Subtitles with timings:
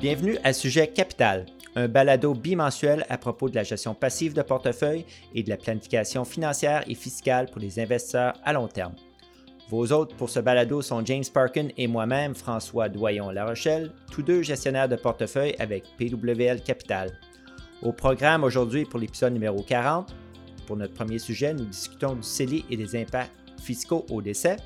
[0.00, 5.04] Bienvenue à Sujet Capital, un balado bimensuel à propos de la gestion passive de portefeuille
[5.34, 8.94] et de la planification financière et fiscale pour les investisseurs à long terme.
[9.70, 14.42] Vos hôtes pour ce balado sont James Parkin et moi-même, François Doyon-La Rochelle, tous deux
[14.42, 17.18] gestionnaires de portefeuille avec PWL Capital.
[17.82, 20.14] Au programme aujourd'hui pour l'épisode numéro 40,
[20.66, 24.56] pour notre premier sujet, nous discutons du CELI et des impacts fiscaux au décès.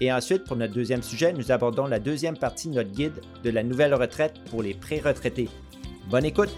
[0.00, 3.50] Et ensuite, pour notre deuxième sujet, nous abordons la deuxième partie de notre guide de
[3.50, 5.48] la nouvelle retraite pour les pré-retraités.
[6.10, 6.50] Bonne écoute!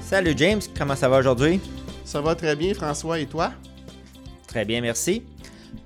[0.00, 1.60] Salut James, comment ça va aujourd'hui?
[2.04, 3.52] Ça va très bien, François, et toi?
[4.46, 5.24] Très bien, merci.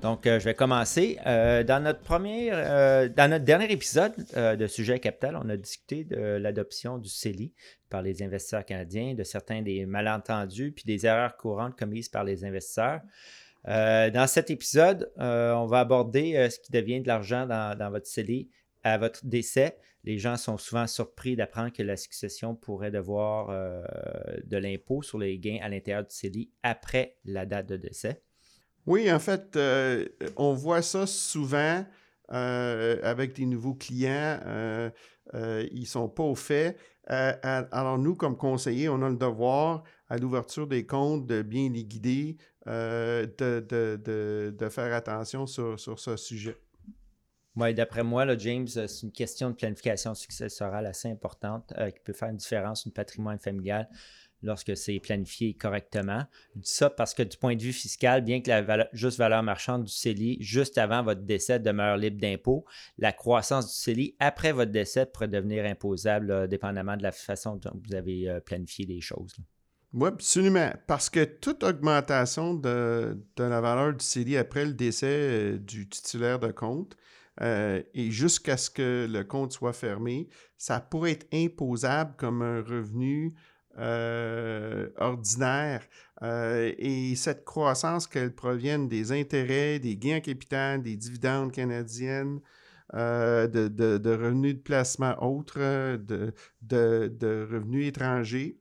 [0.02, 1.19] Donc, euh, je vais commencer.
[1.27, 6.05] Euh, dans, notre premier, euh, dans notre dernier épisode de Sujet Capital, on a discuté
[6.05, 7.52] de l'adoption du CELI
[7.91, 12.45] par les investisseurs canadiens, de certains des malentendus, puis des erreurs courantes commises par les
[12.45, 13.01] investisseurs.
[13.64, 18.50] dans cet épisode, on va aborder ce qui devient de l'argent dans, votre CELI
[18.84, 19.78] à votre décès.
[20.05, 25.39] Les gens sont souvent surpris d'apprendre que la succession pourrait devoir de l'impôt sur les
[25.39, 28.22] gains à l'intérieur du CELI après la date de décès.
[28.89, 31.84] Oui, en fait, euh, on voit ça souvent
[32.33, 34.41] euh, avec des nouveaux clients.
[34.47, 34.91] Euh,
[35.70, 36.75] ils ne sont pas au fait.
[37.06, 41.84] alors, nous, comme conseillers, on a le devoir, à l'ouverture des comptes, de bien les
[41.84, 43.28] guider, de,
[44.70, 46.56] faire attention sur, ce sujet.
[47.56, 52.14] Oui, d'après moi, là, James, c'est une question de planification successorale assez importante qui peut
[52.14, 53.86] faire une différence sur le patrimoine familial
[54.42, 56.25] lorsque c'est planifié correctement.
[56.55, 59.42] Je dis ça parce que du point de vue fiscal, bien que la juste valeur
[59.42, 62.64] marchande du CELI juste avant votre décès demeure libre d'impôt,
[62.98, 67.81] la croissance du CELI après votre décès pourrait devenir imposable dépendamment de la façon dont
[67.86, 69.36] vous avez euh, planifié les choses.
[69.94, 70.70] Oui, absolument.
[70.86, 76.39] Parce que toute augmentation de, la valeur du CELI après le décès euh, du titulaire
[76.39, 76.97] de compte,
[77.41, 82.62] euh, et jusqu'à ce que le compte soit fermé, ça pourrait être imposable comme un
[82.62, 83.34] revenu
[83.78, 85.87] euh, ordinaire.
[86.22, 92.41] Euh, et cette croissance, qu'elle provienne des intérêts, des gains en capital, des dividendes canadiennes,
[92.94, 95.59] euh, de, revenus de placement autres,
[95.97, 98.59] de, de, revenus étrangers.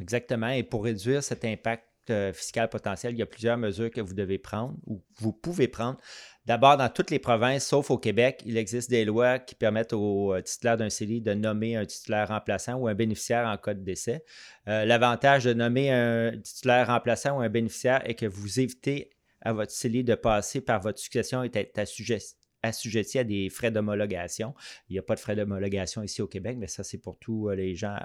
[0.00, 0.50] Exactement.
[0.50, 1.88] Et pour réduire cet impact
[2.32, 5.98] fiscal potentiel, il y a plusieurs mesures que vous devez prendre ou vous pouvez prendre.
[6.44, 10.34] D'abord, dans toutes les provinces, sauf au Québec, il existe des lois qui permettent aux
[10.34, 13.84] euh, titulaires d'un CELI de nommer un titulaire remplaçant ou un bénéficiaire en cas de
[13.84, 14.24] décès.
[14.66, 19.10] Euh, l'avantage de nommer un titulaire remplaçant ou un bénéficiaire est que vous évitez
[19.40, 24.52] à votre CELI de passer par votre succession et d'être assujetti à des frais d'homologation.
[24.88, 27.50] Il n'y a pas de frais d'homologation ici au Québec, mais ça, c'est pour tous
[27.50, 27.96] euh, les gens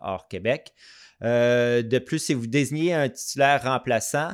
[0.00, 0.72] hors Québec.
[1.20, 4.30] de plus, si vous désignez un titulaire remplaçant,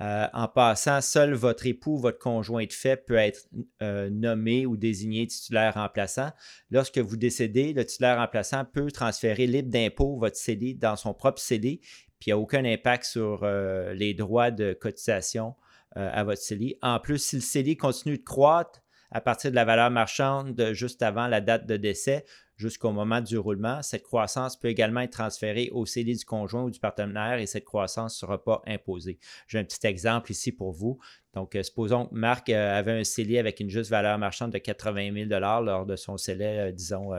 [0.00, 3.48] euh, en passant, seul votre époux, votre conjoint de fait peut être
[3.82, 6.30] euh, nommé ou désigné titulaire remplaçant.
[6.70, 11.40] Lorsque vous décédez, le titulaire remplaçant peut transférer libre d'impôt votre CD dans son propre
[11.40, 11.80] CD,
[12.18, 15.54] puis il n'y a aucun impact sur euh, les droits de cotisation
[15.96, 16.76] à votre CELI.
[16.82, 20.72] En plus, si le CELI continue de croître à partir de la valeur marchande de
[20.72, 22.24] juste avant la date de décès,
[22.60, 23.82] jusqu'au moment du roulement.
[23.82, 27.64] Cette croissance peut également être transférée au CELI du conjoint ou du partenaire et cette
[27.64, 29.18] croissance ne sera pas imposée.
[29.48, 30.98] J'ai un petit exemple ici pour vous.
[31.34, 34.58] Donc, euh, supposons que Marc euh, avait un CELI avec une juste valeur marchande de
[34.58, 37.10] 80 000 lors de son CELI, euh, disons,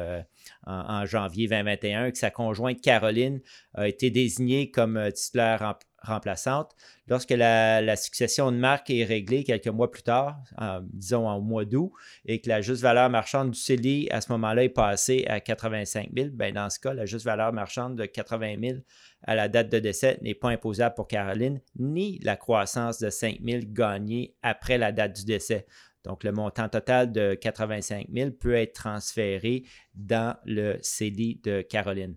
[0.66, 3.42] en, janvier 2021, que sa conjointe Caroline
[3.74, 6.76] a été désignée comme titulaire remplaçante.
[7.08, 10.40] Lorsque la, succession de Marc est réglée quelques mois plus tard,
[10.84, 11.92] disons en mois d'août,
[12.26, 16.10] et que la juste valeur marchande du CELI à ce moment-là est passée à 85
[16.16, 18.80] 000, bien dans ce cas, la juste valeur marchande de 80 000
[19.24, 23.40] à la date de décès n'est pas imposable pour Caroline, ni la croissance de 5
[23.44, 24.01] 000 gagnée
[24.42, 25.66] après la date du décès.
[26.04, 29.64] Donc, le montant total de 85 000 peut être transféré
[29.94, 32.16] dans le CELI de Caroline.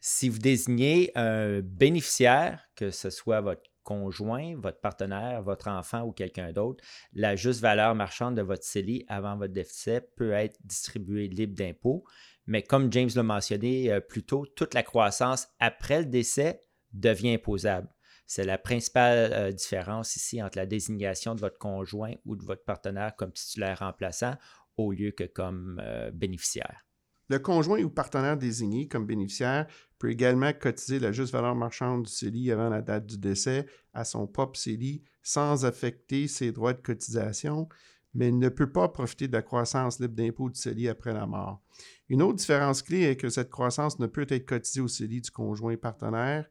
[0.00, 6.12] Si vous désignez un bénéficiaire, que ce soit votre conjoint, votre partenaire, votre enfant ou
[6.12, 11.28] quelqu'un d'autre, la juste valeur marchande de votre CELI avant votre déficit peut être distribuée
[11.28, 12.04] libre d'impôt.
[12.46, 16.60] Mais comme James l'a mentionné euh, plus tôt, toute la croissance après le décès
[16.92, 17.88] devient imposable.
[18.28, 22.62] C'est la principale euh, différence ici entre la désignation de votre conjoint ou de votre
[22.62, 24.34] partenaire comme titulaire remplaçant
[24.76, 26.84] au lieu que comme euh, bénéficiaire.
[27.30, 29.66] Le conjoint ou partenaire désigné comme bénéficiaire
[29.98, 33.64] peut également cotiser la juste valeur marchande du CELI avant la date du décès
[33.94, 37.66] à son propre CELI sans affecter ses droits de cotisation,
[38.12, 41.62] mais ne peut pas profiter de la croissance libre d'impôt du CELI après la mort.
[42.10, 45.30] Une autre différence clé est que cette croissance ne peut être cotisée au CELI du
[45.30, 46.46] conjoint partenaire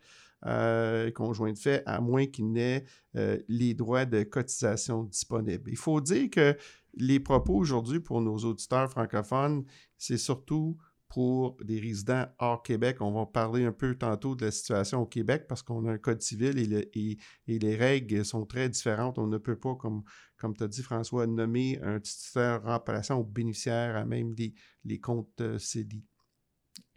[0.46, 2.86] euh, conjoint de fait, à moins qu'il n'ait
[3.16, 5.70] euh, les droits de cotisation disponibles.
[5.72, 6.56] Il faut dire que
[6.94, 9.66] les propos aujourd'hui pour nos auditeurs francophones,
[9.98, 10.78] c'est surtout
[11.10, 12.98] pour des résidents hors Québec.
[13.00, 15.98] On va parler un peu tantôt de la situation au Québec parce qu'on a un
[15.98, 17.18] code civil et,
[17.48, 19.18] les règles sont très différentes.
[19.18, 20.04] On ne peut pas, comme,
[20.38, 24.36] comme tu as dit François, nommer un titulaire remplaçant ou bénéficiaire à même
[24.84, 26.04] les comptes euh, CELI.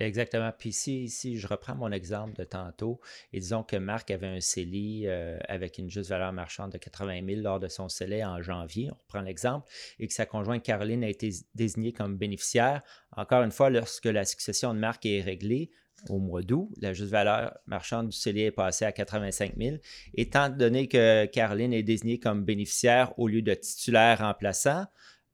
[0.00, 0.50] Exactement.
[0.58, 3.00] Puis si, je reprends mon exemple de tantôt,
[3.34, 7.20] et disons que Marc avait un CELI euh, avec une juste valeur marchande de 80
[7.26, 9.68] 000 lors de son CELI en janvier, on reprend l'exemple,
[9.98, 12.80] et que sa conjointe Caroline a été désignée comme bénéficiaire,
[13.14, 15.70] encore une fois, lorsque la succession de Marc est réglée,
[16.08, 19.76] au mois d'août, la juste valeur marchande du CELI est passée à 85 000.
[20.14, 24.86] Étant donné que Caroline est désignée comme bénéficiaire au lieu de titulaire remplaçant,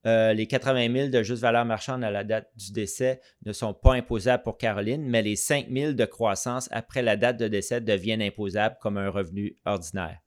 [0.07, 3.75] euh, les 80 000 de juste valeur marchande à la date du décès ne sont
[3.75, 7.81] pas imposables pour Caroline, mais les 5 000 de croissance après la date de décès
[7.81, 10.21] deviennent imposables comme un revenu ordinaire.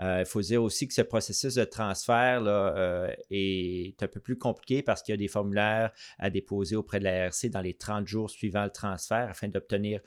[0.00, 4.36] Euh, il faut dire aussi que ce processus de transfert euh, est un peu plus
[4.36, 7.74] compliqué parce qu'il y a des formulaires à déposer auprès de la RC dans les
[7.74, 10.00] 30 jours suivant le transfert afin d'obtenir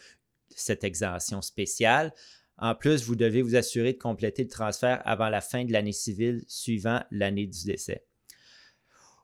[0.50, 2.14] cette exemption spéciale.
[2.58, 5.92] En plus, vous devez vous assurer de compléter le transfert avant la fin de l'année
[5.92, 8.04] civile suivant l'année du décès.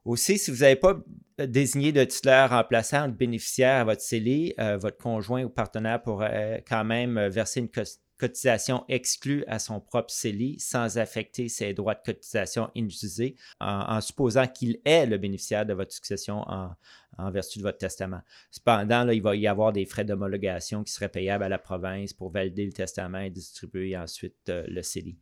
[0.06, 0.98] Aussi, si vous n'avez pas
[1.38, 6.64] désigné de titulaire remplaçant de bénéficiaire à votre CELI, euh, votre conjoint ou partenaire pourrait
[6.68, 7.70] quand même verser une
[8.18, 14.48] cotisation exclue à son propre CELI sans affecter ses droits de cotisation inutilisés en, supposant
[14.48, 18.22] qu'il est le bénéficiaire de votre succession en, vertu de votre testament.
[18.50, 22.32] Cependant, il va y avoir des frais d'homologation qui seraient payables à la province pour
[22.32, 25.18] valider le testament et distribuer ensuite euh, le CELI.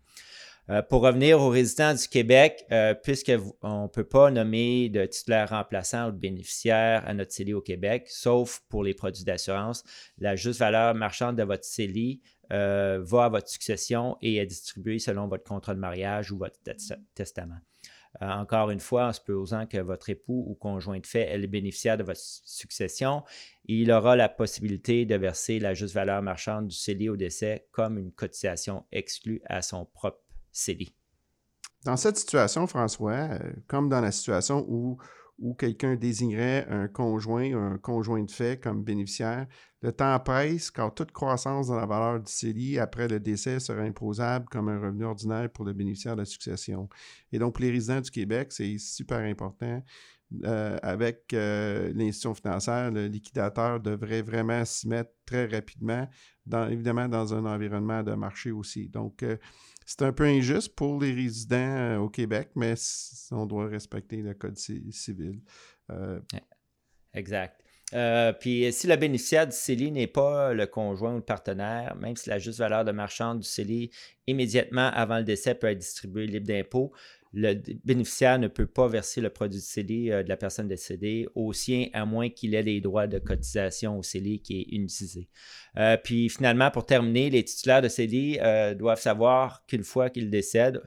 [0.69, 5.50] Euh, pour revenir aux résidents du Québec, euh, puisqu'on ne peut pas nommer de titulaire
[5.50, 9.84] remplaçant ou de bénéficiaire à notre CELI au Québec, sauf pour les produits d'assurance,
[10.19, 12.22] la juste valeur marchande de votre CELI
[12.54, 16.60] euh, va à votre succession et est distribuée selon votre contrat de mariage ou votre
[17.16, 17.60] testament.
[18.19, 21.98] encore une fois, en supposant que votre époux ou conjoint de fait est le bénéficiaire
[21.98, 23.24] de votre succession,
[23.66, 27.98] il aura la possibilité de verser la juste valeur marchande du CELI au décès comme
[27.98, 30.22] une cotisation exclue à son propre
[31.83, 34.98] dans cette situation, François, euh, comme dans la situation où,
[35.39, 39.48] où quelqu'un désignerait un conjoint un conjoint de fait comme bénéficiaire,
[39.81, 43.81] le temps presse car toute croissance dans la valeur du CELI après le décès sera
[43.81, 46.88] imposable comme un revenu ordinaire pour le bénéficiaire de la succession.
[47.31, 49.81] Et donc, pour les résidents du Québec, c'est super important.
[50.45, 56.07] Euh, avec euh, l'institution financière, le liquidateur devrait vraiment s'y mettre très rapidement,
[56.69, 58.88] évidemment dans un environnement de marché aussi.
[58.88, 59.25] Donc,
[59.92, 62.76] c'est un peu injuste pour les résidents euh, au Québec, mais
[63.32, 65.42] on doit respecter le Code civil.
[65.92, 66.20] Euh,
[67.14, 67.62] exact.
[67.94, 72.16] Euh, puis si le bénéficiaire du CELI n'est pas le conjoint ou le partenaire, même
[72.16, 73.92] si la juste valeur de marchande du CELI
[74.28, 76.94] immédiatement avant le décès peut être distribuée libre d'impôt,
[77.33, 77.54] le
[77.86, 81.54] bénéficiaire ne peut pas verser le produit de CELI euh, de la personne décédée au
[81.54, 85.30] sien, à moins qu'il ait les droits de cotisation au CELI qui est utilisé.
[85.78, 90.30] Euh, puis finalement, pour terminer, les titulaires de CELI euh, doivent savoir qu'une fois qu'ils
[90.30, 90.81] décèdent,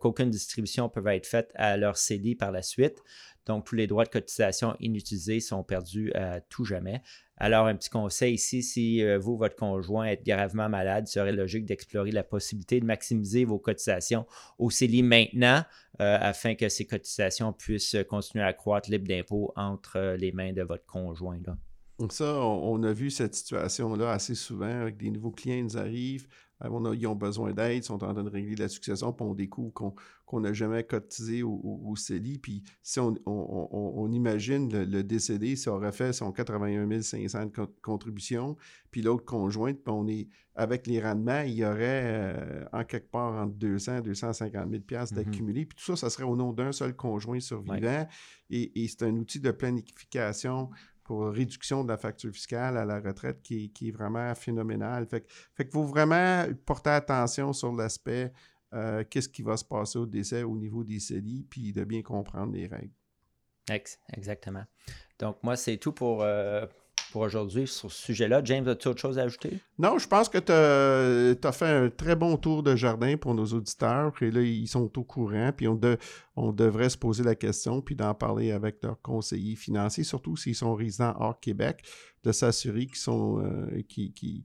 [0.00, 3.02] qu'aucune distribution peut être faite à leur CELI par la suite.
[3.46, 7.02] Donc, tous les droits de cotisation inutilisés sont perdus à tout jamais.
[7.36, 11.32] Alors, un petit conseil ici, si euh, vous, votre conjoint, êtes gravement malade, il serait
[11.32, 14.26] logique d'explorer la possibilité de maximiser vos cotisations
[14.58, 15.64] au CELI maintenant
[16.00, 20.52] euh, afin que ces cotisations puissent continuer à croître libre d'impôt entre euh, les mains
[20.52, 21.38] de votre conjoint.
[21.98, 25.78] Donc ça, on, a vu cette situation-là assez souvent avec des nouveaux clients qui nous
[25.78, 26.28] arrivent.
[26.64, 29.72] Ils ont besoin d'aide, ils sont en train de régler la succession, puis on découvre
[29.72, 32.38] qu'on n'a jamais cotisé au, CELI.
[32.38, 38.56] Puis si on, imagine le, décédé, on aurait fait son 81 500 de contribution,
[38.90, 43.10] puis l'autre conjointe, puis on est avec les rendements, il y aurait euh, en quelque
[43.10, 45.14] part entre 200 et 250 000 mm-hmm.
[45.14, 45.64] d'accumulé.
[45.64, 48.06] Puis tout ça, ça serait au nom d'un seul conjoint survivant.
[48.50, 50.68] Et, c'est un outil de planification
[51.20, 55.06] réduction de la facture fiscale à la retraite qui, est vraiment phénoménal.
[55.06, 58.32] Fait, fait qu'il faut vraiment porter attention sur l'aspect
[58.74, 62.02] euh, qu'est-ce qui va se passer au décès au niveau des CELI, puis de bien
[62.02, 62.94] comprendre les règles.
[64.12, 64.64] Exactement.
[65.18, 66.66] Donc, moi, c'est tout pour, euh,
[67.12, 68.40] pour aujourd'hui sur ce sujet-là.
[68.42, 69.60] James, as-tu autre chose à ajouter?
[69.78, 73.44] Non, je pense que tu as, fait un très bon tour de jardin pour nos
[73.44, 74.12] auditeurs.
[74.22, 75.52] Et là, ils sont au courant.
[75.54, 75.78] Puis on,
[76.36, 80.54] on devrait se poser la question, puis d'en parler avec leurs conseillers financiers, surtout s'ils
[80.54, 81.84] sont résidents hors Québec,
[82.24, 84.44] de s'assurer qu'ils sont euh, qui, qui,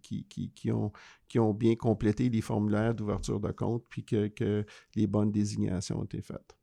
[0.54, 0.92] qui, ont,
[1.30, 6.00] qui ont bien complété les formulaires d'ouverture de compte, puis que, que les bonnes désignations
[6.00, 6.58] ont été faites.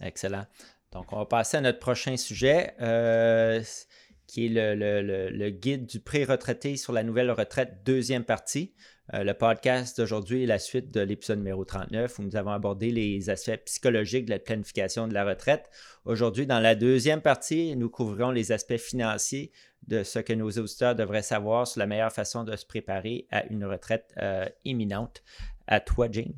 [0.00, 0.46] Excellent.
[0.92, 2.74] Donc, on va passer à notre prochain sujet.
[2.80, 3.62] Euh,
[4.28, 8.74] qui est le, guide du pré-retraité sur la nouvelle retraite, deuxième partie.
[9.14, 12.90] Euh, le podcast d'aujourd'hui est la suite de l'épisode numéro 39 où nous avons abordé
[12.90, 15.70] les aspects psychologiques de la planification de la retraite.
[16.04, 19.50] Aujourd'hui, dans la deuxième partie, nous couvrirons les aspects financiers
[19.86, 23.46] de ce que nos auditeurs devraient savoir sur la meilleure façon de se préparer à
[23.46, 25.22] une retraite euh, imminente.
[25.66, 26.34] À toi, James.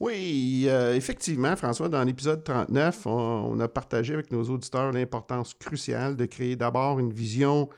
[0.00, 6.16] Oui, euh, effectivement, François, dans l'épisode 39, on, a partagé avec nos auditeurs l'importance cruciale
[6.16, 7.68] de créer d'abord une vision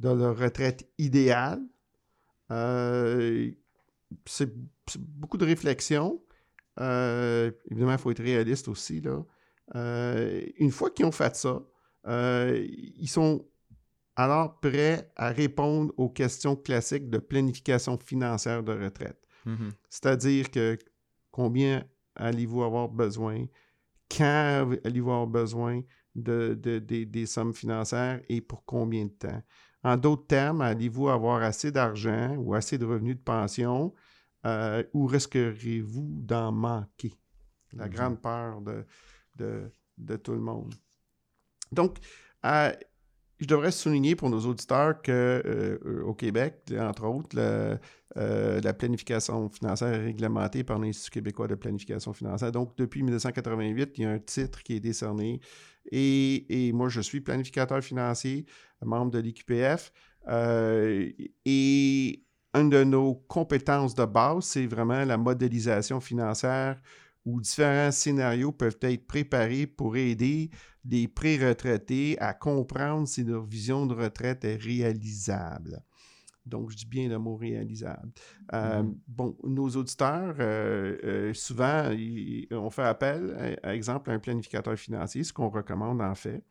[0.00, 1.60] de leur retraite idéale.
[2.50, 3.50] Euh,
[4.26, 4.52] c'est
[4.98, 6.20] beaucoup de réflexion.
[6.80, 9.00] Euh, évidemment, il faut être réaliste aussi.
[9.00, 9.22] Là.
[10.58, 11.62] une fois qu'ils ont fait ça,
[12.08, 13.46] ils sont
[14.16, 19.20] alors prêts à répondre aux questions classiques de planification financière de retraite.
[19.46, 19.70] Mm-hmm.
[19.88, 20.76] C'est-à-dire que
[21.38, 21.84] Combien
[22.16, 23.46] allez-vous avoir besoin?
[24.10, 25.82] Quand allez-vous avoir besoin
[26.16, 29.42] de, des sommes financières et pour combien de temps?
[29.84, 33.94] En d'autres termes, allez-vous avoir assez d'argent ou assez de revenus de pension
[34.46, 37.12] euh, ou risquerez-vous d'en manquer?
[37.72, 37.90] La mm-hmm.
[37.92, 38.60] grande peur
[39.36, 40.74] de, de, tout le monde.
[41.70, 41.98] Donc,
[42.46, 42.72] euh,
[43.38, 47.36] je devrais souligner pour nos auditeurs qu'au euh, Québec, entre autres,
[48.16, 52.50] euh, la planification financière est réglementée par l'Institut québécois de planification financière.
[52.50, 55.40] Donc, depuis 1988, il y a un titre qui est décerné.
[55.92, 58.44] Et, moi, je suis planificateur financier,
[58.82, 59.92] membre de l'IQPF.
[60.28, 61.08] Euh,
[61.44, 66.80] et une de nos compétences de base, c'est vraiment la modélisation financière
[67.24, 70.50] où différents scénarios peuvent être préparés pour aider
[70.88, 75.82] les pré-retraités à comprendre si leur vision de retraite est réalisable.
[76.48, 78.10] Donc, je dis bien le mot réalisable.
[78.54, 78.94] Euh, mm-hmm.
[79.06, 81.90] Bon, nos auditeurs, euh, euh, souvent,
[82.50, 86.42] on fait appel, à, exemple, à un planificateur financier, ce qu'on recommande en fait.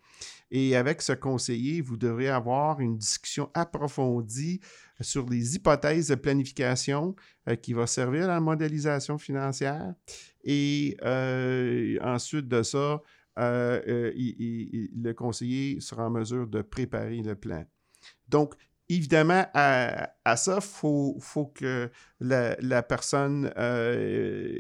[0.52, 4.62] Et avec ce conseiller, vous devrez avoir une discussion approfondie
[5.02, 7.16] sur les hypothèses de planification
[7.62, 9.94] qui va servir à la modélisation financière.
[10.44, 10.96] Et
[12.02, 13.02] ensuite de ça,
[13.38, 17.66] le conseiller sera en mesure de préparer le plan.
[18.28, 18.56] Donc,
[18.90, 21.90] évidemment, à, ça, il faut, que
[22.20, 24.58] la, personne euh,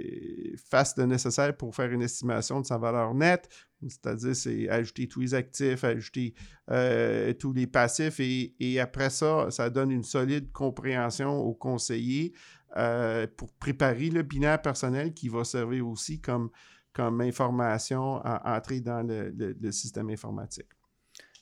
[0.69, 3.49] fasse le nécessaire pour faire une estimation de sa valeur nette,
[3.81, 6.33] c'est-à-dire c'est ajouter tous les actifs, ajouter
[6.71, 12.33] euh, tous les passifs, et, après ça, ça donne une solide compréhension au conseiller
[12.75, 16.49] euh, pour préparer le binaire personnel qui va servir aussi comme,
[16.97, 20.65] comme information à entrer dans le système informatique.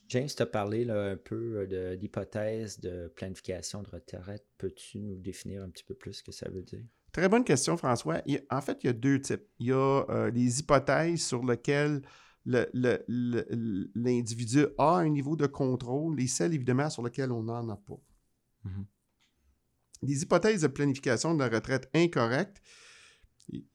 [0.09, 4.45] James t'a parlé un peu euh, d'hypothèse de, planification de retraite.
[4.57, 6.83] Peux-tu nous définir un petit peu plus ce que ça veut dire?
[7.13, 8.21] Très bonne question, François.
[8.49, 9.47] en fait, il y a deux types.
[9.59, 12.01] Il y a euh, les hypothèses sur lesquelles
[13.95, 17.99] l'individu a un niveau de contrôle et celles, évidemment, sur lesquelles on n'en a pas.
[18.65, 18.85] Mm-hmm.
[20.03, 22.61] Les hypothèses de planification de la retraite incorrectes,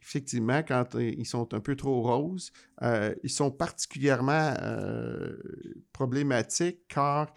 [0.01, 5.37] effectivement, quand euh, ils sont un peu trop roses, euh, ils sont particulièrement euh,
[5.93, 7.33] problématiques car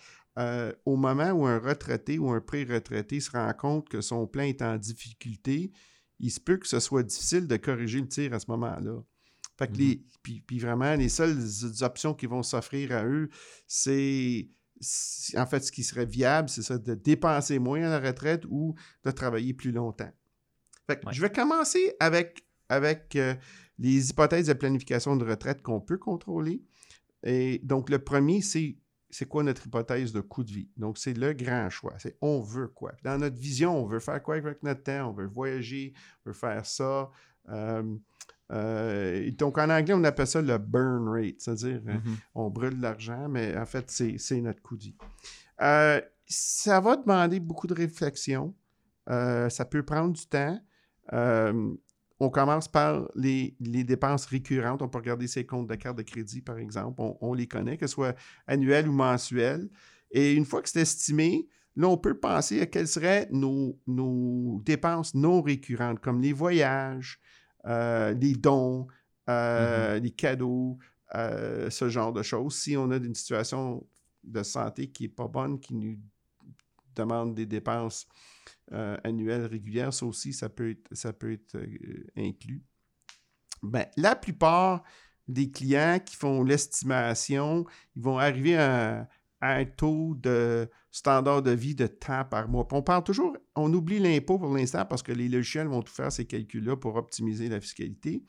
[0.86, 4.64] au moment où un retraité ou un pré-retraité se rend compte que son plan est
[4.64, 5.72] en difficulté,
[6.20, 9.04] il se peut que ce soit difficile de corriger le tir à ce moment-là.
[9.60, 10.42] Fait que les, mm-hmm.
[10.48, 11.38] puis, vraiment, les seules
[11.82, 13.30] options qui vont s'offrir à eux,
[13.68, 14.50] c'est
[15.38, 18.74] en fait ce qui serait viable, c'est ça, de dépenser moins à la retraite ou
[19.06, 20.12] de travailler plus longtemps.
[21.12, 23.36] Je vais commencer avec, avec euh,
[23.80, 26.64] les hypothèses de planification de retraite qu'on peut contrôler.
[27.24, 28.78] Et donc, le premier, c'est
[29.10, 30.70] c'est quoi notre hypothèse de coût de vie?
[30.76, 31.94] Donc, c'est le grand choix.
[32.00, 32.94] C'est on veut quoi?
[33.04, 35.10] Dans notre vision, on veut faire quoi avec notre temps?
[35.10, 35.94] On veut voyager,
[36.26, 37.12] on veut faire ça.
[37.50, 37.96] Euh,
[38.52, 42.16] euh, donc, en anglais, on appelle ça le burn rate, c'est-à-dire mm-hmm.
[42.34, 44.96] on brûle de l'argent, mais en fait, c'est notre coût de vie.
[46.26, 48.56] ça va demander beaucoup de réflexion.
[49.08, 50.60] ça peut prendre du temps.
[51.12, 51.74] Euh,
[52.20, 54.82] on commence par les, dépenses récurrentes.
[54.82, 57.02] On peut regarder ses comptes de carte de crédit, par exemple.
[57.20, 58.16] On, les connaît, que ce soit
[58.48, 59.70] annuel ou mensuel.
[60.12, 65.16] Et une fois que c'est estimé, là, on peut penser à quelles seraient nos, dépenses
[65.16, 67.20] non récurrentes, comme les voyages,
[67.66, 68.88] euh, les dons,
[69.30, 70.04] euh, mm-hmm.
[70.04, 70.78] les cadeaux,
[71.14, 72.56] ce genre de choses.
[72.56, 73.86] Si on a une situation
[74.24, 75.98] de santé qui n'est pas bonne, qui nous
[76.96, 78.08] demande des dépenses
[78.72, 82.64] euh, annuelle régulière, ça aussi, ça peut être, euh, inclus.
[83.62, 84.84] Ben, la plupart
[85.28, 89.08] des clients qui font l'estimation, ils vont arriver à,
[89.42, 92.66] un taux de standard de vie de temps par mois.
[92.72, 96.14] on parle toujours, on oublie l'impôt pour l'instant parce que les logiciels vont tout faire
[96.14, 98.24] ces calculs-là pour optimiser la fiscalité.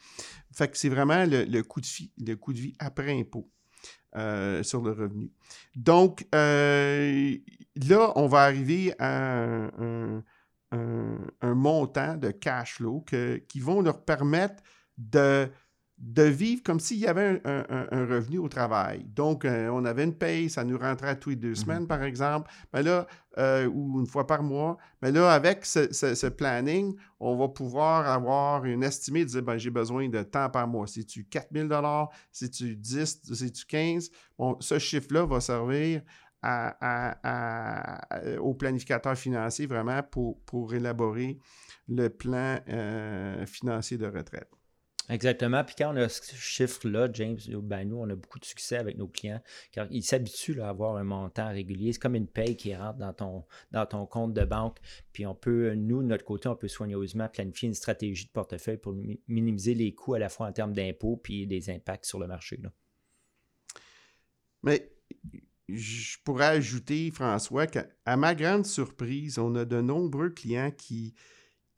[0.52, 3.48] Fait que c'est vraiment le, coût de vie, le coût de vie après impôt.
[4.16, 5.32] Euh, sur le revenu.
[5.74, 7.36] Donc, euh,
[7.88, 10.22] là, on va arriver à un,
[11.42, 13.04] montant de cash flow
[13.48, 14.62] qui vont leur permettre
[14.98, 15.48] de
[15.98, 19.04] de vivre comme s'il y avait un, revenu au travail.
[19.14, 22.02] Donc, euh, on avait une paye, ça nous rentrait tous les deux mmh semaines, par
[22.02, 23.06] exemple, mais là,
[23.38, 24.76] euh, ou une fois par mois.
[25.02, 29.70] Mais là, avec ce, planning, on va pouvoir avoir une estimée de dire, ben, j'ai
[29.70, 30.86] besoin de temps par mois.
[30.86, 31.68] Si tu 4 000
[32.32, 36.02] si tu 10, si tu 15, bon, ce chiffre-là va servir
[38.40, 41.38] au planificateur financier vraiment pour, pour élaborer
[41.88, 44.50] le plan euh, financier de retraite.
[45.10, 45.62] Exactement.
[45.64, 48.96] Puis quand on a ce chiffre-là, James, ben nous, on a beaucoup de succès avec
[48.96, 51.92] nos clients car ils s'habituent à avoir un montant régulier.
[51.92, 54.78] C'est comme une paye qui rentre dans ton, dans ton compte de banque.
[55.12, 58.78] Puis on peut, nous, de notre côté, on peut soigneusement planifier une stratégie de portefeuille
[58.78, 58.94] pour
[59.28, 62.58] minimiser les coûts à la fois en termes d'impôts puis des impacts sur le marché.
[62.62, 62.70] Là.
[64.62, 64.90] Mais
[65.68, 71.14] je pourrais ajouter, François, qu'à ma grande surprise, on a de nombreux clients qui,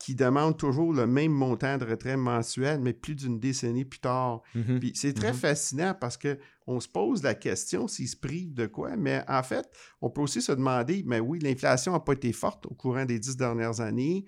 [0.07, 4.41] qui demandent toujours le même montant de retrait mensuel, mais plus d'une décennie plus tard.
[4.55, 4.79] Mhm.
[4.79, 5.39] Puis c'est très mhm.
[5.39, 9.69] fascinant parce qu'on se pose la question s'ils se privent de quoi, mais en fait,
[10.01, 13.19] on peut aussi se demander, mais oui, l'inflation n'a pas été forte au courant des
[13.19, 14.25] dix dernières années.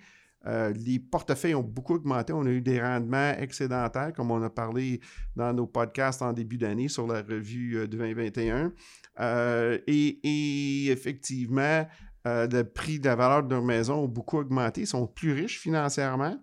[0.47, 2.33] Euh, les portefeuilles ont beaucoup augmenté.
[2.33, 5.01] On a eu des rendements excédentaires, comme on a parlé
[5.37, 8.73] dans nos podcasts en début d'année sur la revue euh, de 2021.
[9.21, 11.87] Euh, et, et, effectivement,
[12.29, 15.33] euh, le prix de la valeur de leur maison ont beaucoup augmenté, ils sont plus
[15.33, 16.39] riches financièrement,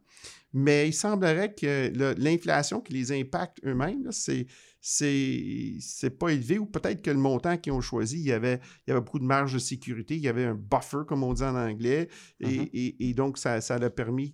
[0.54, 4.48] mais il semblerait que l'inflation qui les impacte eux-mêmes, c'est
[4.88, 8.90] c'est pas élevé ou peut-être que le montant qu'ils ont choisi, il y, avait, il
[8.90, 11.42] y avait beaucoup de marge de sécurité, il y avait un buffer, comme on dit
[11.42, 12.08] en anglais,
[12.40, 13.16] et, mm-hmm.
[13.16, 14.32] donc ça, ça leur, a permis,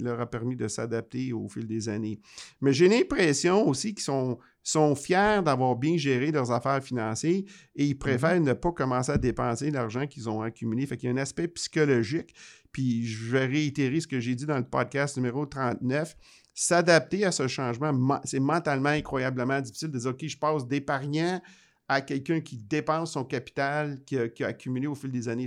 [0.00, 2.18] leur a permis de s'adapter au fil des années.
[2.60, 7.42] Mais j'ai l'impression aussi qu'ils sont, sont fiers d'avoir bien géré leurs affaires financières
[7.76, 8.48] et ils préfèrent mm-hmm.
[8.48, 10.86] ne pas commencer à dépenser l'argent qu'ils ont accumulé.
[10.86, 12.34] Fait qu'il y a un aspect psychologique.
[12.72, 16.16] Puis je vais réitérer ce que j'ai dit dans le podcast numéro 39
[16.54, 21.40] s'adapter à ce changement, c'est mentalement incroyablement difficile de dire, OK, je passe d'épargnant
[21.88, 25.46] à quelqu'un qui dépense son capital qui a, accumulé au fil des années.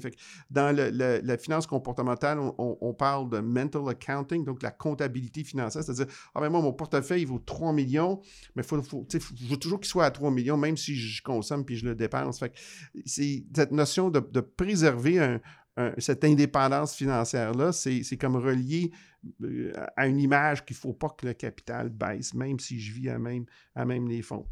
[0.51, 6.05] dans la finance comportementale, on, parle de mental accounting, donc la comptabilité financière, c'est-à-dire,
[6.35, 8.21] ah ben moi, mon portefeuille vaut 3 millions,
[8.55, 9.05] mais faut, faut,
[9.59, 12.43] toujours qu'il soit à 3 millions, même si je consomme puis je le dépense.
[13.05, 15.39] c'est cette notion de, préserver
[15.97, 18.91] cette indépendance financière-là, c'est comme relié
[19.43, 22.93] euh, à une image qu'il ne faut pas que le capital baisse, même si je
[22.93, 24.47] vis à même, à même les fonds.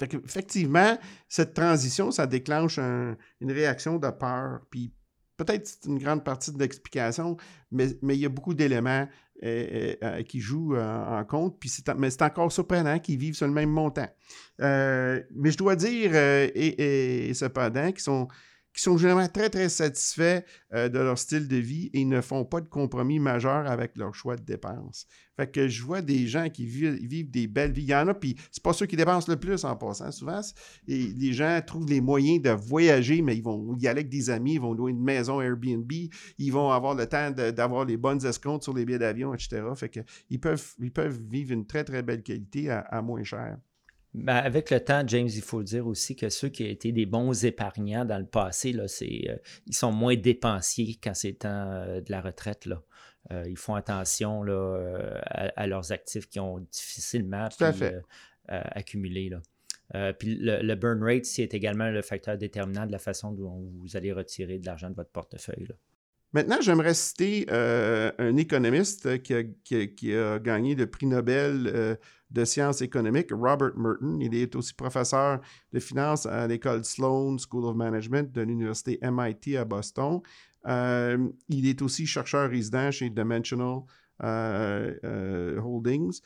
[0.00, 4.60] effectivement, cette transition, ça déclenche une réaction de peur.
[4.70, 4.92] Puis
[5.36, 7.36] peut-être c'est une grande partie de l'explication,
[7.70, 9.08] mais, mais, il y a beaucoup d'éléments
[9.42, 11.58] euh, euh, qui jouent en compte.
[11.60, 14.08] Puis mais c'est encore surprenant qu'ils vivent sur le même montant.
[14.58, 18.28] mais je dois dire, et cependant, qu'ils sont
[18.74, 22.44] qui sont généralement très, très satisfaits euh, de leur style de vie et ne font
[22.44, 25.06] pas de compromis majeurs avec leur choix de dépenses.
[25.36, 27.82] Fait que je vois des gens qui vivent, des belles vies.
[27.82, 30.10] Il y en a, puis c'est pas ceux qui dépensent le plus en passant.
[30.10, 30.40] Souvent,
[30.86, 34.54] les gens trouvent les moyens de voyager, mais ils vont y aller avec des amis,
[34.54, 35.90] ils vont louer une maison Airbnb,
[36.38, 39.62] ils vont avoir le temps d'avoir les bonnes escomptes sur les billets d'avion, etc.
[39.74, 40.04] Fait
[40.38, 43.56] peuvent, ils peuvent vivre une très, très belle qualité à moins cher.
[44.14, 47.06] Ben, avec le temps, James, il faut dire aussi que ceux qui ont été des
[47.06, 52.00] bons épargnants dans le passé, là, euh, ils sont moins dépensiers quand c'est temps euh,
[52.02, 52.66] de la retraite.
[52.66, 52.82] Là.
[53.30, 57.48] Euh, ils font attention là, à, leurs actifs qui ont difficilement
[58.48, 59.30] accumulé.
[59.30, 60.12] Là.
[60.12, 64.12] puis le, burn rate, c'est également le facteur déterminant de la façon dont vous allez
[64.12, 65.68] retirer de l'argent de votre portefeuille.
[66.34, 71.98] Maintenant, j'aimerais citer un économiste qui a, qui a, gagné le prix Nobel
[72.32, 74.18] de sciences économiques, Robert Merton.
[74.20, 75.40] Il est aussi professeur
[75.72, 80.20] de finance à l'école Sloan School of Management de l'université MIT à Boston.
[80.66, 83.80] Euh, il est aussi chercheur résident chez Dimensional
[84.22, 86.20] euh, euh, Holdings.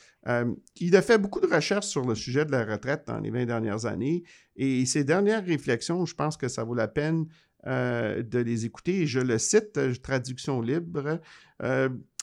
[0.80, 3.46] il a fait beaucoup de recherches sur le sujet de la retraite dans les 20
[3.46, 7.26] dernières années et ses dernières réflexions, je pense que ça vaut la peine
[7.64, 9.06] de les écouter.
[9.06, 11.18] Je le cite, traduction libre.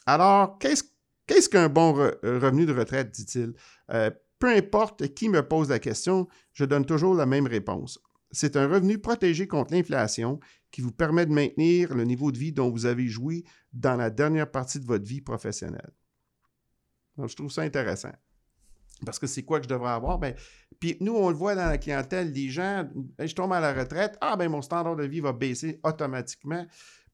[0.06, 0.84] alors, qu'est-ce
[1.28, 3.54] Qu'est-ce qu'un bon revenu de retraite, dit-il?
[3.92, 8.00] Euh, peu importe qui me pose la question, je donne toujours la même réponse.
[8.32, 10.40] C'est un revenu protégé contre l'inflation
[10.72, 14.10] qui vous permet de maintenir le niveau de vie dont vous avez joui dans la
[14.10, 15.92] dernière partie de votre vie professionnelle.
[17.18, 18.12] Je trouve ça intéressant.
[19.06, 20.18] Parce que c'est quoi que je devrais avoir?
[20.18, 20.36] Ben,
[20.80, 24.18] puis nous, on le voit dans la clientèle, les gens, je tombe à la retraite,
[24.22, 26.66] ah ben mon standard de vie va baisser automatiquement.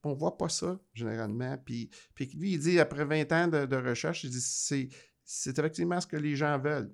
[0.04, 1.58] On ne voit pas ça, généralement.
[1.58, 6.08] Puis, puis lui, il dit, après 20 ans de, recherche, il dit, c'est, effectivement ce
[6.08, 6.94] que les gens veulent,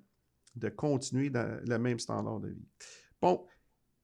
[0.55, 2.67] de continuer dans le même standard de vie.
[3.21, 3.45] Bon,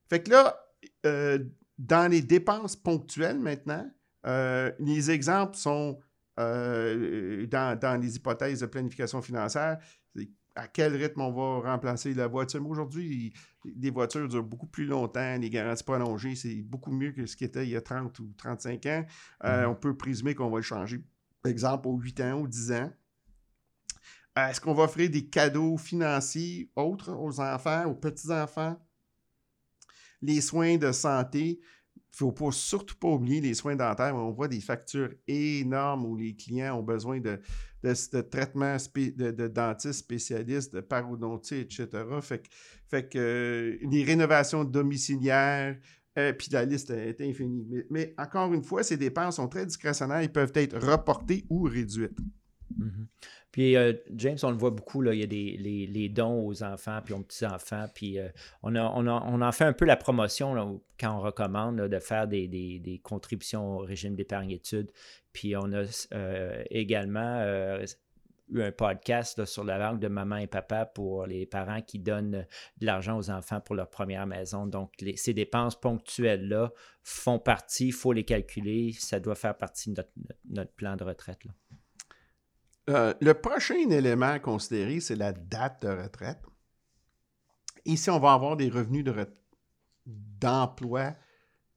[0.10, 0.60] fait que là,
[1.06, 1.40] euh,
[1.78, 3.90] dans les dépenses ponctuelles maintenant,
[4.28, 6.00] euh, les exemples sont
[6.40, 9.78] euh, dans, les hypothèses de planification financière.
[10.56, 12.68] À quel rythme on va remplacer la voiture?
[12.68, 13.34] Aujourd'hui,
[13.64, 17.46] les voitures durent beaucoup plus longtemps, les garanties prolongées, c'est beaucoup mieux que ce qui
[17.46, 19.06] était il y a 30 ou 35 ans.
[19.44, 19.66] Mm-hmm.
[19.68, 21.02] On peut présumer qu'on va le changer,
[21.42, 22.92] par exemple, aux 8 ans ou 10 ans.
[24.36, 28.78] Est-ce qu'on va offrir des cadeaux financiers autres aux enfants, aux petits-enfants?
[30.22, 31.60] Les soins de santé,
[32.20, 34.16] il ne faut surtout pas oublier les soins dentaires.
[34.16, 37.40] On voit des factures énormes où les clients ont besoin de,
[37.84, 41.88] de, traitements de, de, dentistes spécialistes, de parodontie, etc.
[42.22, 45.78] Fait que, euh, les rénovations domiciliaires,
[46.18, 47.66] euh, puis la liste est infinie.
[47.90, 50.22] Mais, encore une fois, ces dépenses sont très discrétionnaires.
[50.22, 52.20] Ils peuvent être reportées ou réduites.
[52.80, 53.06] Mm-hmm.
[53.52, 55.58] Puis euh, James, on le voit beaucoup, là, il y a des
[55.88, 57.86] les, dons aux enfants puis aux petits-enfants.
[57.94, 58.30] Puis euh,
[58.64, 62.28] on, a, on, on, en fait un peu la promotion quand on recommande de faire
[62.28, 64.90] des, contributions au régime d'épargne études.
[65.34, 67.44] Puis on a euh, également
[68.54, 72.46] eu un podcast sur la langue de maman et papa pour les parents qui donnent
[72.78, 74.66] de l'argent aux enfants pour leur première maison.
[74.66, 76.72] Donc, ces dépenses ponctuelles-là
[77.04, 80.12] font partie, il faut les calculer, ça doit faire partie de notre,
[80.50, 81.44] notre plan de retraite.
[81.46, 81.52] Là.
[82.90, 86.42] Euh, le prochain élément à considérer, c'est la date de retraite.
[87.86, 89.06] Ici, on va avoir des revenus
[90.06, 91.16] d'emploi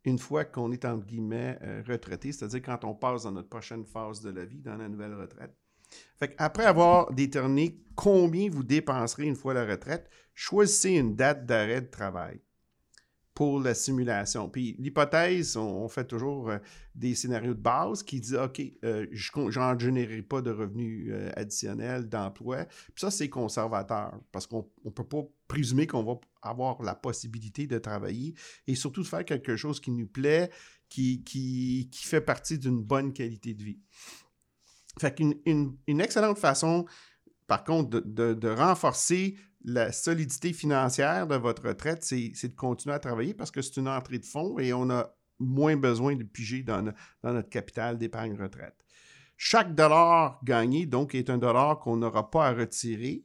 [0.04, 3.84] une fois qu'on est, entre guillemets, euh, retraité, c'est-à-dire quand on passe dans notre prochaine
[3.84, 5.54] phase de la vie, dans la nouvelle retraite.
[6.18, 11.80] Fait Après avoir déterminé combien vous dépenserez une fois la retraite, choisissez une date d'arrêt
[11.80, 12.40] de travail
[13.34, 14.48] pour la simulation.
[14.48, 16.58] Puis l'hypothèse, on, fait toujours euh,
[16.94, 21.30] des scénarios de base qui disent OK, euh, je n'en générerai pas de revenus euh,
[21.34, 22.64] additionnels d'emploi.
[22.64, 27.66] Puis ça, c'est conservateur parce qu'on ne peut pas présumer qu'on va avoir la possibilité
[27.66, 28.34] de travailler
[28.68, 30.50] et surtout de faire quelque chose qui nous plaît,
[30.88, 33.80] qui, fait partie d'une bonne qualité de vie.
[35.00, 36.84] Fait qu'une une, excellente façon,
[37.48, 43.34] par contre, de renforcer la solidité financière de votre retraite, c'est de continuer à travailler
[43.34, 46.92] parce que c'est une entrée de fonds et on a moins besoin de piger dans,
[47.22, 48.76] notre capital d'épargne retraite.
[49.36, 53.24] Chaque dollar gagné, donc, est un dollar qu'on n'aura pas à retirer.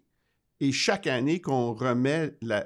[0.61, 2.65] Et chaque année qu'on remet de,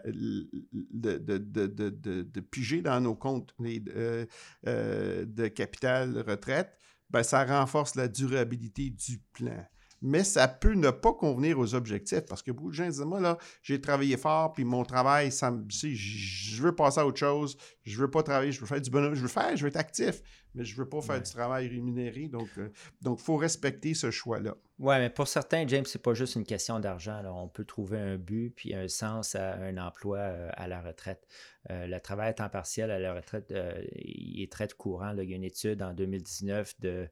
[2.40, 4.26] piger dans nos comptes euh,
[4.66, 6.76] euh, de capital retraite,
[7.12, 9.64] ben, ça renforce la durabilité du plan
[10.04, 13.22] mais ça peut ne pas convenir aux objectifs parce que beaucoup de gens disent Moi,
[13.22, 17.58] là, j'ai travaillé fort, puis mon travail, ça me, je veux passer à autre chose,
[17.84, 19.78] je veux pas travailler, je veux faire du bonheur, je veux faire, je veux être
[19.78, 20.22] actif,
[20.56, 22.28] mais je veux pas faire du travail rémunéré.
[22.28, 24.56] Donc, il euh, faut respecter ce choix-là.
[24.78, 27.22] Oui, mais pour certains, James, c'est pas juste une question d'argent.
[27.26, 31.26] On peut trouver un but puis un sens à un emploi euh, à la retraite.
[31.70, 33.54] Euh, le travail à temps partiel à la retraite,
[33.96, 35.16] il est très courant.
[35.18, 37.08] Il y a une étude en 2019 de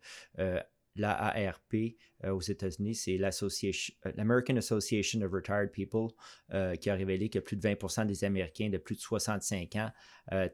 [0.95, 3.71] l'AARP euh, aux États-Unis, c'est euh,
[4.15, 6.09] l'American Association of Retired People
[6.53, 9.91] euh, qui a révélé que plus de 20% des Américains de plus de 65 ans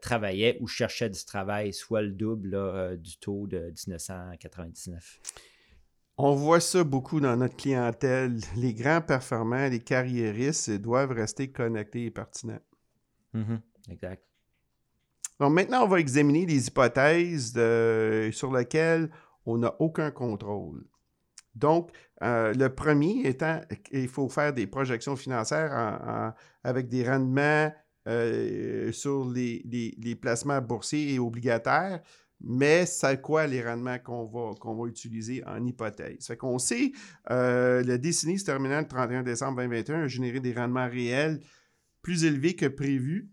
[0.01, 5.19] travaillaient ou cherchaient du travail, soit le double du taux de 1999.
[6.17, 8.39] On voit ça beaucoup dans notre clientèle.
[8.55, 12.61] Les grands performants, les carriéristes doivent rester connectés et pertinents.
[13.35, 13.59] Mm-hmm.
[13.91, 14.23] exact.
[15.39, 17.51] Donc maintenant, on va examiner les hypothèses
[18.31, 19.11] sur lesquelles
[19.47, 20.83] on n'a aucun contrôle.
[21.55, 26.33] Donc, euh, le premier étant qu'il faut faire des projections financières
[26.63, 27.71] avec des rendements
[28.07, 32.01] euh, sur les, placements boursiers et obligataires,
[32.39, 36.27] mais c'est quoi les rendements qu'on va, utiliser en hypothèse?
[36.27, 36.91] Fait qu'on sait,
[37.31, 41.39] euh, le décennie se terminant le 31 décembre 2021 a généré des rendements réels
[42.03, 43.31] plus élevés que prévus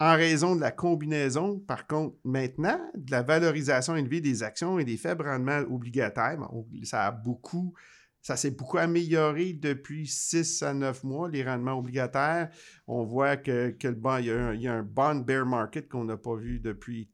[0.00, 4.84] en raison de la combinaison, par contre, maintenant, de la valorisation élevée des actions et
[4.84, 6.38] des faibles rendements obligataires,
[6.84, 7.74] ça a beaucoup,
[8.22, 12.48] ça s'est beaucoup amélioré depuis 6 à 9 mois, les rendements obligataires.
[12.86, 17.10] On voit que, il, y a un, bond bear market qu'on n'a pas vu depuis,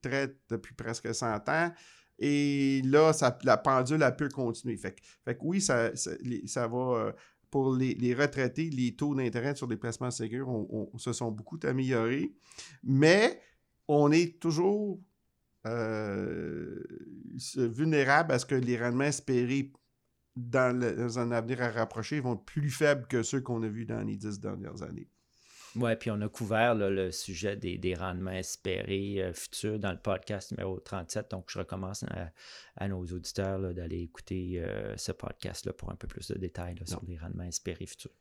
[0.77, 1.73] presque 100 ans.
[2.19, 4.77] Et là, la pendule a pu continuer.
[4.77, 7.13] Fait, fait que oui, ça, ça, va euh,
[7.55, 12.35] pour les, retraités, les taux d'intérêt sur les placements sécures se sont beaucoup améliorés,
[12.83, 13.41] mais
[13.87, 15.01] on est toujours
[15.65, 16.83] euh,
[17.55, 19.73] vulnérable à ce que les rendements espérés
[20.35, 23.87] dans, dans, un avenir à rapprocher vont être plus faibles que ceux qu'on a vus
[23.87, 25.09] dans les dix dernières années.
[25.77, 30.53] Oui, puis on a couvert le sujet des, rendements espérés euh, futurs dans le podcast
[30.53, 31.31] numéro 37.
[31.33, 32.05] Donc, je recommence
[32.77, 37.03] à, nos auditeurs d'aller écouter euh, ce podcast-là pour un peu plus de détails sur
[37.07, 38.13] les rendements espérés futurs.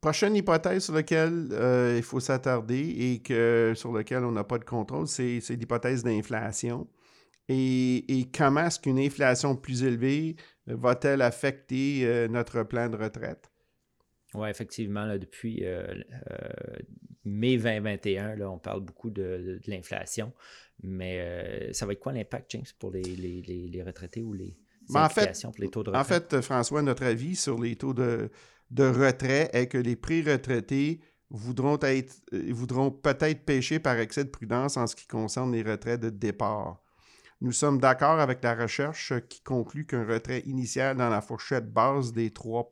[0.00, 4.58] prochaine hypothèse sur laquelle euh, il faut s'attarder et que, sur laquelle on n'a pas
[4.58, 6.88] de contrôle, c'est l'hypothèse d'inflation.
[7.48, 13.49] Et, comment est-ce qu'une inflation plus élevée va-t-elle affecter notre plan de retraite?
[14.34, 15.94] Oui, effectivement, depuis euh,
[17.24, 20.32] mai 2021, là, on parle beaucoup de, l'inflation.
[20.82, 24.56] Mais ça va être quoi l'impact, James, pour les, les, retraités ou les,
[24.88, 25.94] ben, pour les taux de retraite?
[25.94, 28.30] En fait, François, notre avis sur les taux de,
[28.70, 34.30] de retrait est que les pré-retraités voudront, être, euh, voudront peut-être pêcher par excès de
[34.30, 36.82] prudence en ce qui concerne les retraits de départ.
[37.40, 42.12] Nous sommes d'accord avec la recherche qui conclut qu'un retrait initial dans la fourchette basse
[42.12, 42.68] des 3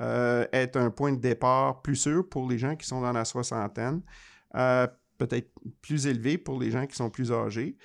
[0.00, 3.24] euh, est un point de départ plus sûr pour les gens qui sont dans la
[3.24, 4.02] soixantaine,
[4.54, 4.86] euh,
[5.18, 5.50] peut-être
[5.82, 7.76] plus élevé pour les gens qui sont plus âgés.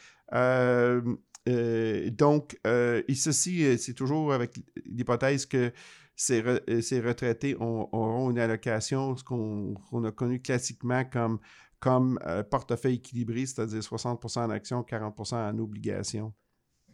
[2.12, 5.72] donc, et ceci, c'est toujours avec l'hypothèse que
[6.32, 11.40] euh, ces, retraités auront une allocation, ce qu'on a connu classiquement comme,
[11.80, 16.34] comme euh, portefeuille équilibré, c'est-à-dire 60% en actions, 40% en obligations.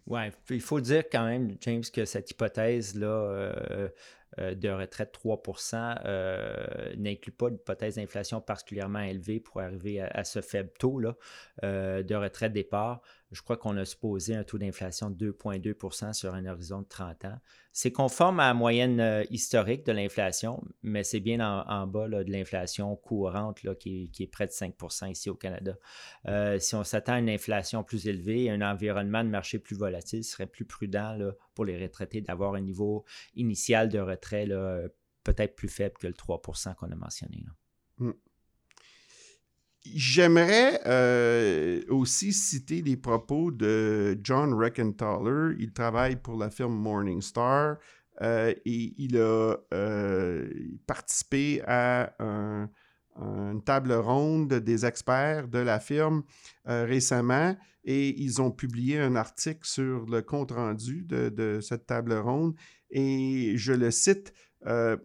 [0.08, 3.90] Oui, il faut dire quand même, James, que cette hypothèse-là euh,
[4.38, 11.00] de retraite 3% n'inclut pas d'hypothèse d'inflation particulièrement élevée pour arriver à, ce faible taux
[11.00, 11.16] là,
[11.62, 16.46] de retraite départ je crois qu'on a supposé un taux d'inflation de 2,2% sur un
[16.46, 17.40] horizon de 30 ans.
[17.72, 22.32] C'est conforme à la moyenne euh, historique de l'inflation, mais c'est bien en, bas de
[22.32, 25.78] l'inflation courante là, qui, est près de 5% ici au Canada.
[26.28, 30.24] Euh, si on s'attend à une inflation plus élevée, un environnement de marché plus volatile,
[30.24, 31.18] ce serait plus prudent
[31.56, 34.48] pour les retraités d'avoir un niveau initial de retrait
[35.24, 37.46] peut-être plus faible que le 3% qu'on a mentionné.
[38.00, 38.12] Mmh.
[39.84, 45.56] J'aimerais euh, aussi citer les propos de John Reckenthaler.
[45.58, 47.78] Il travaille pour la firme Morningstar
[48.22, 50.50] euh, et il a euh,
[50.86, 52.14] participé à
[53.18, 56.24] une table ronde des experts de la firme
[56.66, 62.56] récemment et ils ont publié un article sur le compte-rendu de, de, cette table ronde
[62.90, 64.32] et je le cite.
[64.64, 65.00] le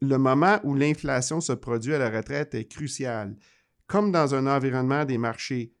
[0.00, 3.36] moment où l'inflation se produit à la retraite est crucial
[3.86, 5.74] comme dans un environnement des marchés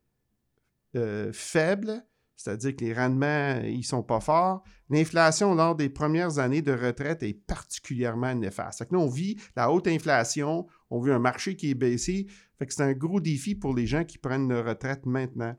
[0.96, 2.04] euh, faibles,
[2.36, 7.22] c'est-à-dire que les rendements ils sont pas forts, l'inflation lors des premières années de retraite
[7.22, 8.80] est particulièrement néfaste.
[8.80, 12.26] là, on vit la haute inflation, on vit un marché qui est baissé,
[12.58, 15.56] fait c'est un gros défi pour les gens qui prennent leur retraite maintenant.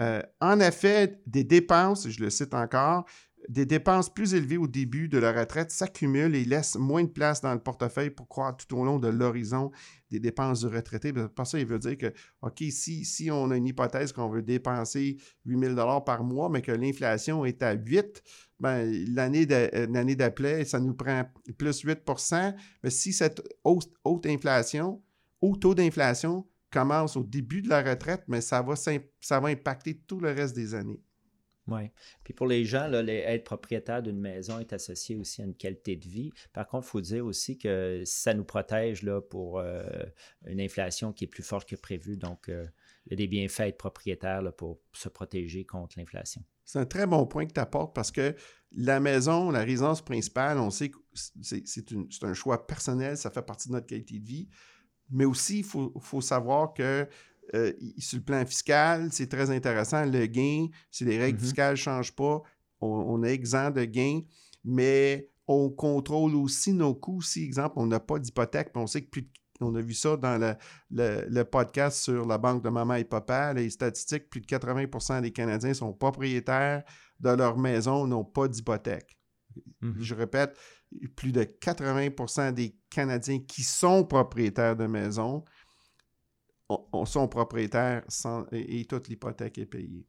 [0.00, 3.04] Euh, en effet, des dépenses, je le cite encore,
[3.48, 7.40] des dépenses plus élevées au début de la retraite s'accumulent et laissent moins de place
[7.40, 9.72] dans le portefeuille pour croire tout au long de l'horizon
[10.12, 11.12] des dépenses du retraité.
[11.12, 15.74] Par ça, veut dire que, OK, si, on a une hypothèse qu'on veut dépenser 8
[15.74, 18.04] 000 par mois, mais que l'inflation est à 8%
[18.60, 21.24] ben, l'année d'après, ça nous prend
[21.58, 25.02] plus 8% Mais si cette haute, inflation,
[25.40, 30.30] haut taux d'inflation commence au début de la retraite, mais ça va impacter tout le
[30.30, 31.02] reste des années.
[31.72, 31.90] Oui.
[32.24, 35.96] Puis pour les gens, là, être propriétaire d'une maison est associé aussi à une qualité
[35.96, 36.32] de vie.
[36.52, 39.82] Par contre, il faut dire aussi que ça nous protège là, pour euh,
[40.46, 42.16] une inflation qui est plus forte que prévu.
[42.16, 42.66] Donc, euh,
[43.06, 46.44] il y a des bienfaits à être propriétaire là, pour se protéger contre l'inflation.
[46.64, 48.34] C'est un très bon point que tu apportes parce que
[48.74, 53.68] la maison, la résidence principale, on sait que c'est un choix personnel, ça fait partie
[53.68, 54.48] de notre qualité de vie.
[55.10, 57.06] Mais aussi, il faut, faut savoir que
[57.54, 60.04] euh, sur le plan fiscal, c'est très intéressant.
[60.04, 61.42] Le gain, si les règles mm-hmm.
[61.42, 62.42] fiscales ne changent pas,
[62.80, 64.20] on, est exempt de gain,
[64.64, 67.22] mais on contrôle aussi nos coûts.
[67.22, 70.56] Si, exemple, on n'a pas d'hypothèque, on sait que plus on a vu ça dans
[70.90, 75.30] le, podcast sur la banque de maman et papa, les statistiques, plus de 80% des
[75.30, 76.82] Canadiens sont propriétaires
[77.20, 79.16] de leur maison, n'ont pas d'hypothèque.
[79.82, 80.00] Mm-hmm.
[80.00, 80.58] Je répète,
[81.14, 85.44] plus de 80% des Canadiens qui sont propriétaires de maison
[86.92, 88.02] on, sont propriétaires
[88.52, 90.06] et, toute l'hypothèque est payée.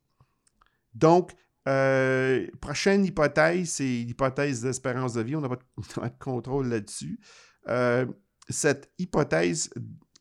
[0.94, 1.32] Donc,
[1.68, 5.36] euh, prochaine hypothèse, c'est l'hypothèse d'espérance de vie.
[5.36, 5.50] On n'a
[5.96, 7.20] pas, de contrôle là-dessus.
[7.70, 8.06] Euh,
[8.50, 9.70] cette hypothèse,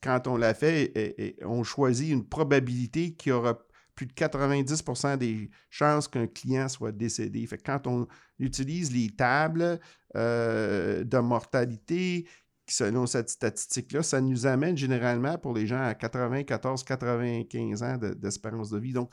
[0.03, 3.59] quand on l'a fait, on choisit une probabilité qui aura
[3.95, 7.47] plus de 90% des chances qu'un client soit décédé.
[7.65, 8.07] Quand on
[8.39, 9.79] utilise les tables
[10.17, 12.27] euh, de mortalité,
[12.73, 18.79] selon cette statistique-là, ça nous amène généralement pour les gens à 94-95 ans d'espérance de,
[18.79, 18.93] vie.
[18.93, 19.11] Donc,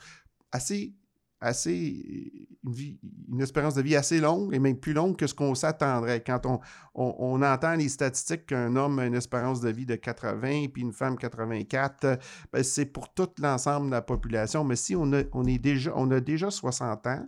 [0.52, 0.94] assez,
[1.40, 6.22] assez une, espérance de vie assez longue et même plus longue que ce qu'on s'attendrait.
[6.22, 6.60] Quand on,
[6.94, 10.92] on, entend les statistiques qu'un homme a une espérance de vie de 80 puis une
[10.92, 12.18] femme 84,
[12.52, 14.64] ben, c'est pour tout l'ensemble de la population.
[14.64, 17.26] Mais si on a, on est déjà, on a déjà 60 ans,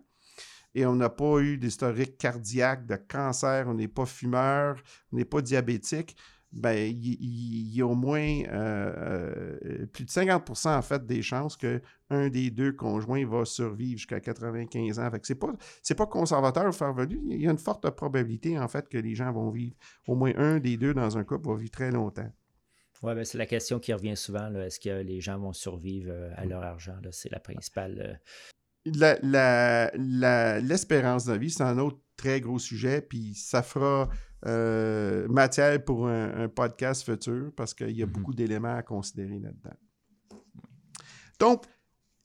[0.74, 4.82] et on n'a pas eu d'historique cardiaque, de cancer, on n'est pas fumeur,
[5.12, 6.16] on n'est pas diabétique,
[6.52, 8.42] ben, il y, a au moins
[9.92, 14.98] plus de 50 en fait des chances qu'un des deux conjoints va survivre jusqu'à 95
[14.98, 15.10] ans.
[15.10, 17.20] Fait que c'est pas, c'est pas conservateur ou farvelu.
[17.24, 19.74] Il y a une forte probabilité en fait que les gens vont vivre,
[20.06, 22.30] au moins un des deux dans un couple va vivre très longtemps.
[23.02, 24.54] Oui, ben c'est la question qui revient souvent.
[24.54, 26.98] Est-ce que les gens vont survivre à leur argent?
[27.12, 28.20] C'est la principale
[28.84, 34.08] l'espérance de vie, c'est un autre très gros sujet, puis ça fera
[34.46, 38.10] euh, matière pour un, podcast futur parce qu'il y a mm-hmm.
[38.10, 39.76] beaucoup d'éléments à considérer là-dedans.
[41.38, 41.64] Donc,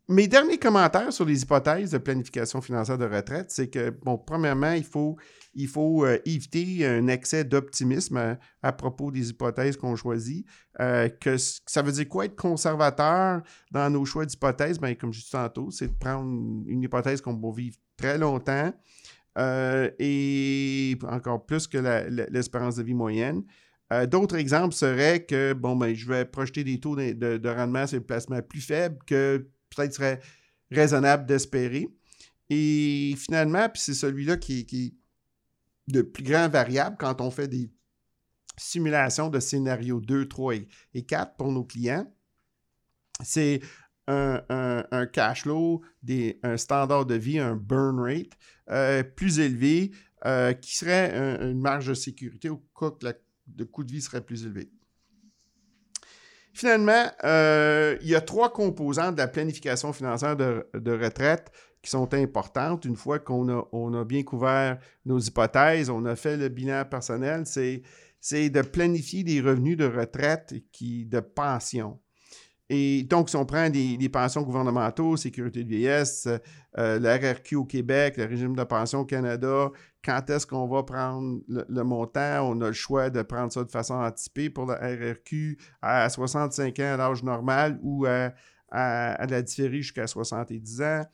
[0.10, 4.72] mes derniers commentaires sur les hypothèses de planification financière de retraite, c'est que, bon, premièrement,
[4.72, 5.18] il faut,
[5.54, 10.46] il faut euh, éviter un excès d'optimisme à, propos des hypothèses qu'on choisit.
[10.80, 13.42] Euh, que, ça veut dire quoi être conservateur
[13.72, 14.80] dans nos choix d'hypothèses?
[14.80, 16.26] Bien, comme je disais tantôt, c'est de prendre
[16.68, 18.74] une hypothèse qu'on va vivre très longtemps
[19.38, 21.78] euh, et encore plus que
[22.32, 23.44] l'espérance de vie moyenne.
[24.08, 27.98] D'autres exemples seraient que, bon, ben, je vais projeter des taux de, de rendement sur
[27.98, 30.20] le placement plus faibles que peut-être serait
[30.72, 31.88] raisonnable d'espérer.
[32.50, 34.94] Et finalement, puis c'est celui-là qui, est
[35.92, 37.72] de plus grand variable quand on fait des
[38.58, 40.56] simulations de scénarios 2, 3
[40.94, 42.12] et, 4 pour nos clients.
[43.24, 43.62] C'est
[44.08, 45.84] un, cash flow,
[46.44, 48.38] un standard de vie, un burn rate
[48.70, 49.92] euh, plus élevé
[50.26, 53.08] euh, qui serait une marge de sécurité au cas que
[53.58, 54.72] le coût de vie serait plus élevé.
[56.58, 61.52] Finalement, euh, il y a trois composantes de la planification financière de, retraite
[61.84, 62.84] qui sont importantes.
[62.86, 67.84] Une fois qu'on a, bien couvert nos hypothèses, on a fait le bilan personnel, c'est,
[68.20, 72.00] c'est de planifier des revenus de retraite qui, de pension.
[72.70, 76.28] Et donc, si on prend des, pensions gouvernementaux, sécurité de vieillesse,
[76.78, 79.72] euh, la RRQ au Québec, le régime de pension au Canada,
[80.04, 82.42] quand est-ce qu'on va prendre le, montant?
[82.50, 86.78] On a le choix de prendre ça de façon anticipée pour la RRQ à 65
[86.80, 88.34] ans à l'âge normal ou à,
[88.72, 91.06] la différer jusqu'à 70 ans.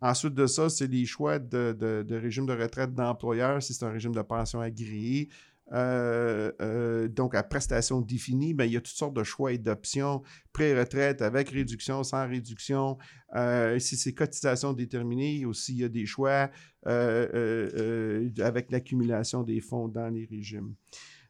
[0.00, 3.90] Ensuite de ça, c'est les choix de, de régime de retraite d'employeur si c'est un
[3.90, 5.28] régime de pension agréé.
[5.72, 9.58] Euh, euh, donc à prestation définie, ben, il y a toutes sortes de choix et
[9.58, 10.22] d'options.
[10.52, 12.98] Pré-retraite avec réduction, sans réduction.
[13.36, 16.50] Euh, si c'est cotisation déterminée, aussi il y a des choix
[16.84, 20.74] avec l'accumulation des fonds dans les régimes.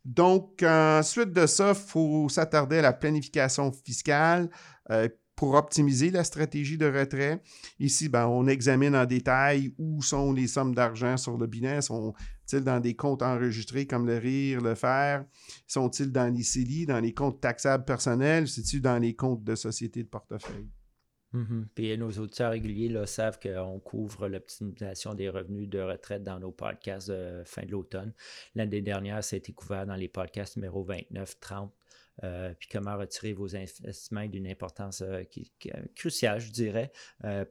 [0.04, 4.48] Donc, ensuite de ça, il faut s'attarder à la planification fiscale
[5.40, 7.40] pour optimiser la stratégie de retrait.
[7.78, 11.80] Ici, ben, on examine en détail où sont les sommes d'argent sur le bilan.
[11.80, 15.20] Sont-ils dans des comptes enregistrés comme le RIR, le FER?
[15.66, 18.48] Sont-ils dans les CELI, dans les comptes taxables personnels?
[18.48, 20.68] C'est-tu dans les comptes de société de portefeuille?
[21.32, 21.64] Mm-hmm.
[21.74, 26.52] Puis nos auditeurs réguliers là, savent qu'on couvre l'optimisation des revenus de retraite dans nos
[26.52, 28.12] podcasts de fin de l'automne.
[28.54, 31.72] L'année dernière, ça a été couvert dans les podcasts numéro 29, 30
[32.22, 35.22] euh, puis comment retirer vos investissements d'une importance euh,
[35.66, 36.92] euh, cruciale, je dirais,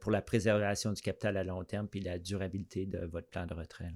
[0.00, 3.54] pour la préservation du capital à long terme puis la durabilité de votre plan de
[3.54, 3.94] retraite.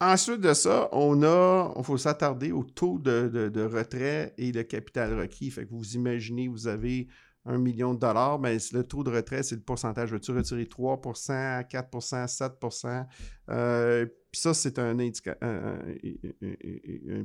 [0.00, 5.18] Ensuite de ça, on a, il faut s'attarder au taux de, retrait et le capital
[5.18, 5.50] requis.
[5.50, 7.06] Fait que vous imaginez, vous avez
[7.44, 10.12] un million de dollars, mais le taux de retrait, c'est le pourcentage.
[10.12, 13.06] Veux-tu retirer 3% 4%
[13.48, 14.96] 7% puis ça, c'est un,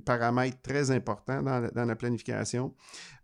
[0.06, 2.75] paramètre très important dans, la, planification.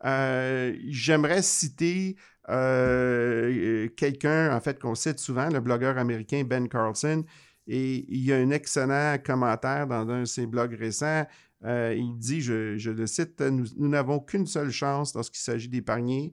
[0.06, 2.16] Euh, j'aimerais citer
[2.48, 7.26] euh, quelqu'un, en fait, qu'on cite souvent, le blogueur américain Ben Carlson.
[7.68, 11.26] Et il y a un excellent commentaire dans un de ses blogs récents.
[11.66, 16.32] Euh, il dit, je, le cite, Nous n'avons qu'une seule chance lorsqu'il s'agit d'épargner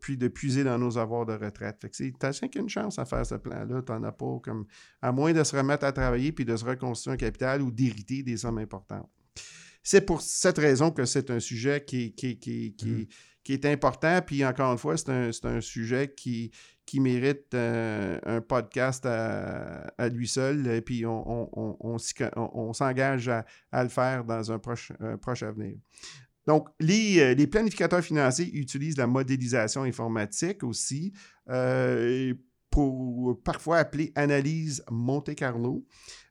[0.00, 1.78] puis de puiser dans nos avoirs de retraite.
[1.80, 4.66] Fait que t'as qu'une chance à faire ce plan-là, t'en as pas comme,
[5.02, 8.22] à moins de se remettre à travailler puis de se reconstruire un capital ou d'hériter
[8.22, 9.10] des sommes importantes.
[9.82, 13.52] C'est pour cette raison que c'est un sujet qui, qui, qui, qui, mm-hmm.
[13.52, 14.20] est important.
[14.26, 16.50] Puis encore une fois, c'est un, sujet qui,
[16.84, 20.66] qui mérite euh, un podcast à, lui seul.
[20.66, 23.44] Et puis on, on, s'engage à,
[23.84, 25.76] le faire dans un proche, un proche avenir.
[26.46, 31.12] Donc, euh, les, planificateurs financiers utilisent la modélisation informatique aussi,
[31.50, 32.34] euh,
[32.70, 35.84] pour parfois appeler analyse Monte Carlo,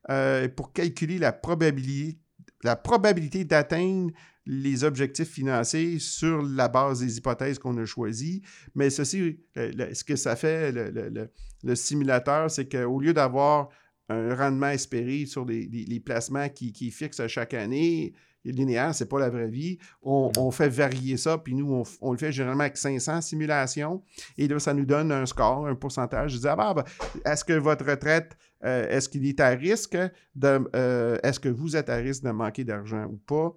[0.10, 2.20] euh, pour calculer la probabilité,
[2.64, 4.12] la probabilité d'atteindre
[4.46, 8.44] les objectifs financiers sur la base des hypothèses qu'on a choisies.
[8.76, 13.70] Mais ceci, ce que ça fait, le, simulateur, c'est qu'au lieu d'avoir
[14.08, 18.14] un rendement espéré sur les, placements qui, qui fixent chaque année,
[18.52, 19.78] linéaire, c'est pas la vraie vie.
[20.02, 24.04] On, fait varier ça, puis nous, on, le fait généralement avec 500 simulations.
[24.38, 26.34] Et là, ça nous donne un score, un pourcentage.
[26.34, 26.86] Je dis, ah, bah,
[27.26, 29.98] est-ce que votre retraite, euh, est-ce qu'il est à risque
[30.36, 30.70] de.
[30.76, 33.56] Euh, est-ce que vous êtes à risque de manquer d'argent ou pas?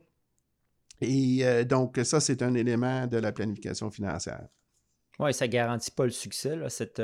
[1.01, 4.49] Et euh, donc, ça, c'est un élément de la planification financière.
[5.19, 7.03] Oui, ça ne garantit pas le succès, cette,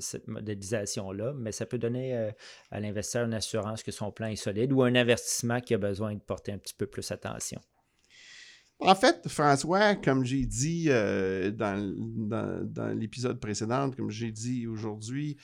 [0.00, 2.32] cette modélisation-là, mais ça peut donner
[2.72, 6.14] à l'investisseur une assurance que son plan est solide ou un investissement qui a besoin
[6.14, 7.60] de porter un petit peu plus attention.
[8.78, 15.36] En fait, François, comme j'ai dit euh, dans, l'épisode précédent, comme j'ai dit aujourd'hui,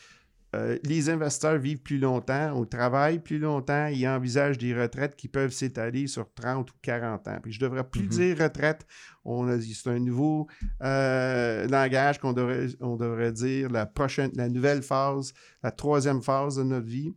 [0.54, 5.26] euh, les investisseurs vivent plus longtemps, ou travaillent plus longtemps, ils envisagent des retraites qui
[5.28, 7.38] peuvent s'étaler sur 30 ou 40 ans.
[7.42, 8.08] Puis je ne devrais plus mhm.
[8.08, 8.86] dire retraite,
[9.24, 10.48] on a dit c'est un nouveau
[10.82, 15.32] euh, langage qu'on devrait, on devrait dire la prochaine, la nouvelle phase,
[15.62, 17.14] la troisième phase de notre vie.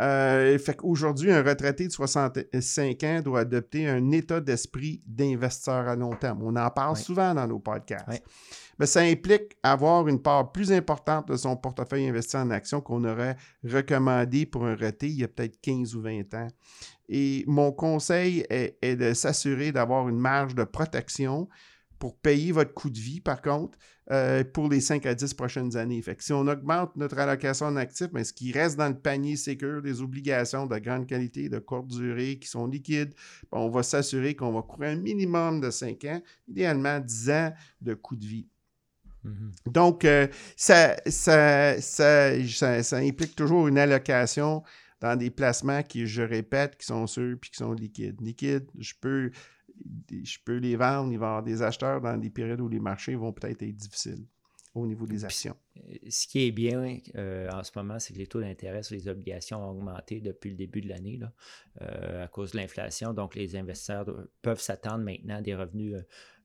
[0.00, 5.96] Euh, fait qu'aujourd'hui, un retraité de 65 ans doit adopter un état d'esprit d'investisseur à
[5.96, 6.42] long terme.
[6.42, 8.22] On en parle souvent dans nos podcasts
[8.78, 13.04] mais ça implique avoir une part plus importante de son portefeuille investi en actions qu'on
[13.04, 16.48] aurait recommandé pour un reté il y a peut-être 15 ou 20 ans.
[17.08, 21.48] Et mon conseil est, de s'assurer d'avoir une marge de protection
[21.98, 23.78] pour payer votre coût de vie, par contre,
[24.10, 26.02] euh, pour les 5 à 10 prochaines années.
[26.02, 28.98] Fait que si on augmente notre allocation en actifs, mais ce qui reste dans le
[28.98, 33.14] panier sécure des obligations de grande qualité, de courte durée, qui sont liquides,
[33.50, 37.52] ben, on va s'assurer qu'on va courir un minimum de 5 ans, idéalement 10 ans
[37.80, 38.48] de coût de vie.
[39.24, 39.52] Mhm.
[39.66, 44.62] Donc, euh, ça, ça, ça, implique toujours une allocation
[45.00, 48.20] dans des placements qui, je répète, qui sont sûrs puis qui sont liquides.
[48.20, 49.30] Liquides, je peux,
[50.10, 52.80] je peux les vendre, il va y avoir des acheteurs dans des périodes où les
[52.80, 54.24] marchés vont peut-être être difficiles
[54.74, 55.56] au niveau des actions.
[56.08, 59.06] Ce qui est bien euh, en ce moment, c'est que les taux d'intérêt sur les
[59.08, 61.20] obligations ont augmenté depuis le début de l'année
[61.80, 63.14] euh, à cause de l'inflation.
[63.14, 64.06] Donc, les investisseurs
[64.42, 65.94] peuvent s'attendre maintenant à des revenus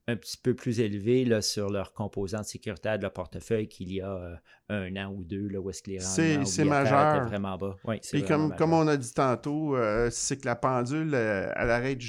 [0.09, 4.01] un petit peu plus élevé là, sur leur composante sécuritaire de leur portefeuille qu'il y
[4.01, 4.35] a euh,
[4.69, 7.27] un an ou deux, là, où est-ce que les rendements c'est majeur.
[7.27, 7.75] vraiment bas.
[7.85, 11.69] Oui, Puis comme, comme on a dit tantôt, euh, c'est que la pendule, euh, elle
[11.69, 12.01] arrête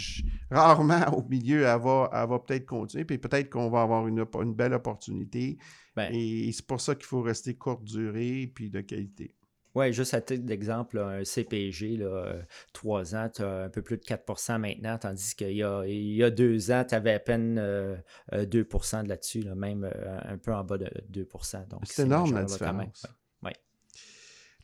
[0.51, 4.55] rarement au milieu, elle va, va peut-être continuer, puis peut-être qu'on va avoir une, une
[4.55, 5.59] belle opportunité.
[5.97, 9.35] Ben et c'est pour ça qu'il faut rester courte durée puis de qualité.
[9.75, 12.35] Oui, juste à titre d'exemple, un CPG, là,
[12.73, 16.15] 3 ans, tu as un peu plus de 4% maintenant, tandis qu'il y a, il
[16.15, 20.39] y a deux ans, tu avais à peine 2 euh, de là-dessus, même euh, un
[20.39, 23.07] peu en bas de 2% C'est énorme la différence.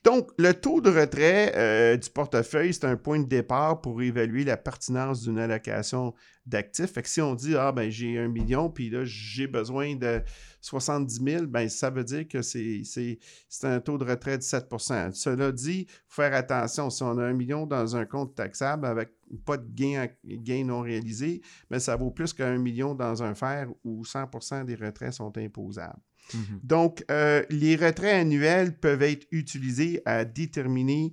[0.07, 4.45] Donc, le taux de retrait euh, du portefeuille, c'est un point de départ pour évaluer
[4.45, 6.15] la pertinence d'une allocation
[6.47, 6.93] d'actifs.
[6.93, 10.23] Fait que si on dit, ah, ben, j'ai un million, puis là, j'ai besoin de
[10.61, 13.19] 70 000, ben, ça veut dire que c'est
[13.65, 16.89] un taux de retrait de 7% Cela dit, faut faire attention.
[16.89, 19.09] Si on a un million dans un compte taxable avec
[19.45, 23.35] pas de gain, gain non réalisé, mais ben, ça vaut plus qu'un million dans un
[23.35, 25.99] fer où 100% des retraits sont imposables.
[26.35, 26.61] Mhm.
[26.63, 31.13] Donc, euh, les retraits annuels peuvent être utilisés à déterminer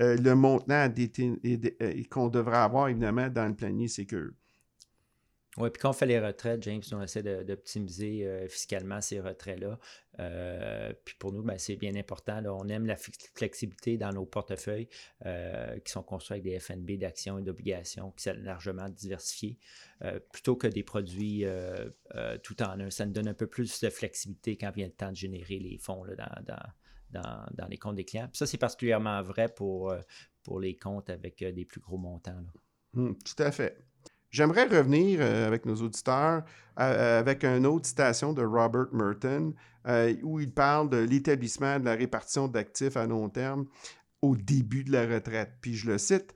[0.00, 4.30] euh, le montant euh, qu'on devrait avoir, évidemment, dans le panier sécure.
[5.60, 9.78] Oui, puis quand on fait les retraites, James, on essaie d'optimiser euh, fiscalement ces retraits-là.
[10.20, 12.40] Euh, puis pour nous, ben, c'est bien important.
[12.46, 14.88] On aime la flexibilité dans nos portefeuilles
[15.26, 19.58] euh, qui sont construits avec des FNB d'actions et d'obligations qui sont largement diversifiés,
[20.32, 21.44] plutôt que des produits
[22.42, 22.90] tout en un.
[22.90, 25.78] Ça nous donne un peu plus de flexibilité quand vient le temps de générer les
[25.78, 26.04] fonds
[27.10, 28.28] dans, les comptes des clients.
[28.28, 29.92] Puis ça, c'est particulièrement vrai pour,
[30.60, 32.44] les comptes avec des plus gros montants.
[32.94, 33.87] Hum, tout à fait.
[34.30, 36.42] J'aimerais revenir euh, avec nos auditeurs
[36.78, 39.54] euh, avec une autre citation de Robert Merton
[39.86, 43.66] euh, où il parle de l'établissement de la répartition d'actifs à long terme
[44.20, 45.52] au début de la retraite.
[45.62, 46.34] Puis je le cite,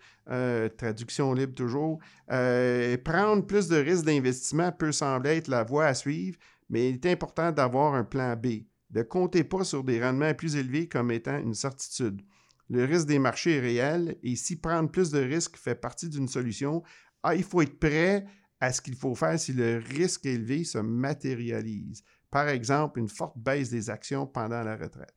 [0.79, 6.39] traduction libre toujours, prendre plus de risques d'investissement peut sembler être la voie à suivre,
[6.71, 8.63] mais il est important d'avoir un plan B.
[8.95, 12.23] Ne comptez pas sur des rendements plus élevés comme étant une certitude.
[12.71, 16.29] Le risque des marchés est réel et si prendre plus de risques fait partie d'une
[16.29, 16.85] solution,
[17.23, 18.25] ah, il faut être prêt
[18.61, 22.03] à ce qu'il faut faire si le risque élevé se matérialise.
[22.31, 25.15] Par exemple, une forte baisse des actions pendant la retraite.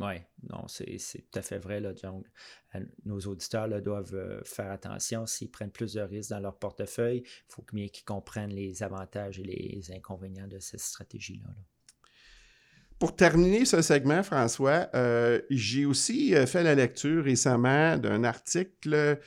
[0.00, 0.14] Oui,
[0.50, 0.98] non, c'est
[1.30, 1.80] tout à fait vrai.
[1.80, 2.26] Là, donc,
[2.74, 7.22] euh, nos auditeurs doivent euh, faire attention s'ils prennent plus de risques dans leur portefeuille.
[7.24, 11.48] Il faut bien qu'ils comprennent les avantages et les inconvénients de cette stratégie-là.
[12.98, 19.20] Pour terminer ce segment, François, euh, j'ai aussi fait la lecture récemment d'un article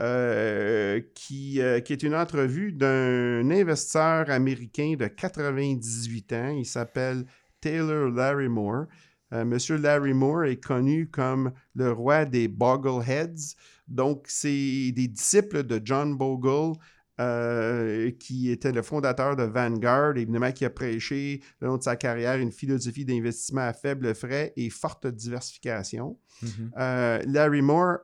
[0.00, 6.48] euh, qui, euh, qui, est une entrevue d'un investisseur américain de 98 ans.
[6.48, 7.26] Il s'appelle
[7.60, 8.86] Taylor Larrymore.
[9.34, 13.54] Euh, Monsieur Larrymore est connu comme le roi des Bogleheads.
[13.86, 16.78] Donc, c'est des disciples de John Bogle,
[18.18, 22.36] qui était le fondateur de Vanguard, évidemment, qui a prêché le long de sa carrière
[22.36, 26.18] une philosophie d'investissement à faible frais et forte diversification.
[26.42, 27.30] Mm-hmm.
[27.30, 27.98] Larry Moore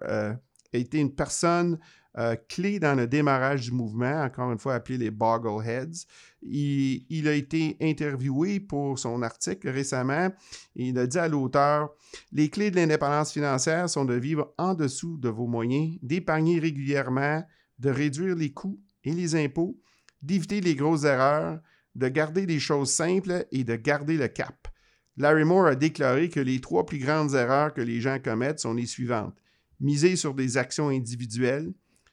[0.77, 1.79] a été une personne
[2.19, 6.07] euh, clés dans le démarrage du mouvement, encore une fois appelé les Boggleheads.
[6.43, 10.29] Il, il a été interviewé pour son article récemment
[10.75, 11.91] et il a dit à l'auteur
[12.33, 17.45] Les clés de l'indépendance financière sont de vivre en dessous de vos moyens, d'épargner régulièrement,
[17.79, 19.79] de réduire les coûts et les impôts,
[20.21, 21.61] d'éviter les grosses erreurs,
[21.95, 24.69] de garder les choses simples et de garder le cap.
[25.17, 28.75] Larry Moore a déclaré que les trois plus grandes erreurs que les gens commettent sont
[28.75, 29.37] les suivantes.
[29.81, 31.73] Miser sur des actions individuelles,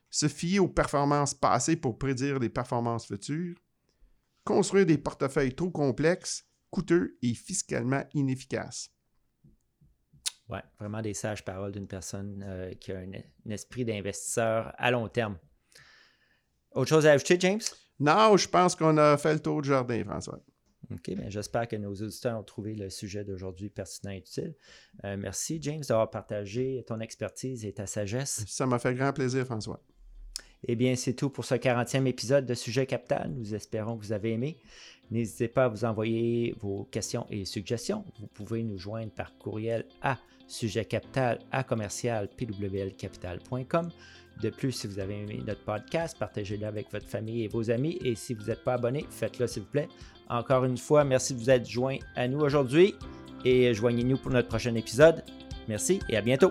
[0.09, 3.57] se fier aux performances passées pour prédire les performances futures,
[4.43, 8.91] construire des portefeuilles trop complexes, coûteux et fiscalement inefficaces.
[10.47, 14.91] Oui, vraiment des sages paroles d'une personne euh, qui a un, un esprit d'investisseur à
[14.91, 15.39] long terme.
[16.71, 17.61] Autre chose à ajouter, James?
[17.99, 20.39] Non, je pense qu'on a fait le tour du jardin, François.
[20.91, 24.55] OK, bien, j'espère que nos auditeurs ont trouvé le sujet d'aujourd'hui pertinent et utile.
[25.03, 28.43] Euh, merci, James, d'avoir partagé ton expertise et ta sagesse.
[28.47, 29.81] Ça m'a fait grand plaisir, François.
[30.67, 33.31] Eh bien, c'est tout pour ce 40e épisode de Sujet Capital.
[33.35, 34.57] Nous espérons que vous avez aimé.
[35.11, 38.03] N'hésitez pas à vous envoyer vos questions et suggestions.
[38.19, 40.17] Vous pouvez nous joindre par courriel à
[40.47, 43.89] sujetcapital à commercial pwlcapital.com.
[44.41, 47.97] De plus, si vous avez aimé notre podcast, partagez-le avec votre famille et vos amis.
[48.03, 49.87] Et si vous n'êtes pas abonné, faites-le s'il vous plaît.
[50.29, 52.95] Encore une fois, merci de vous être joint à nous aujourd'hui
[53.45, 55.23] et joignez-nous pour notre prochain épisode.
[55.67, 56.49] Merci et à bientôt.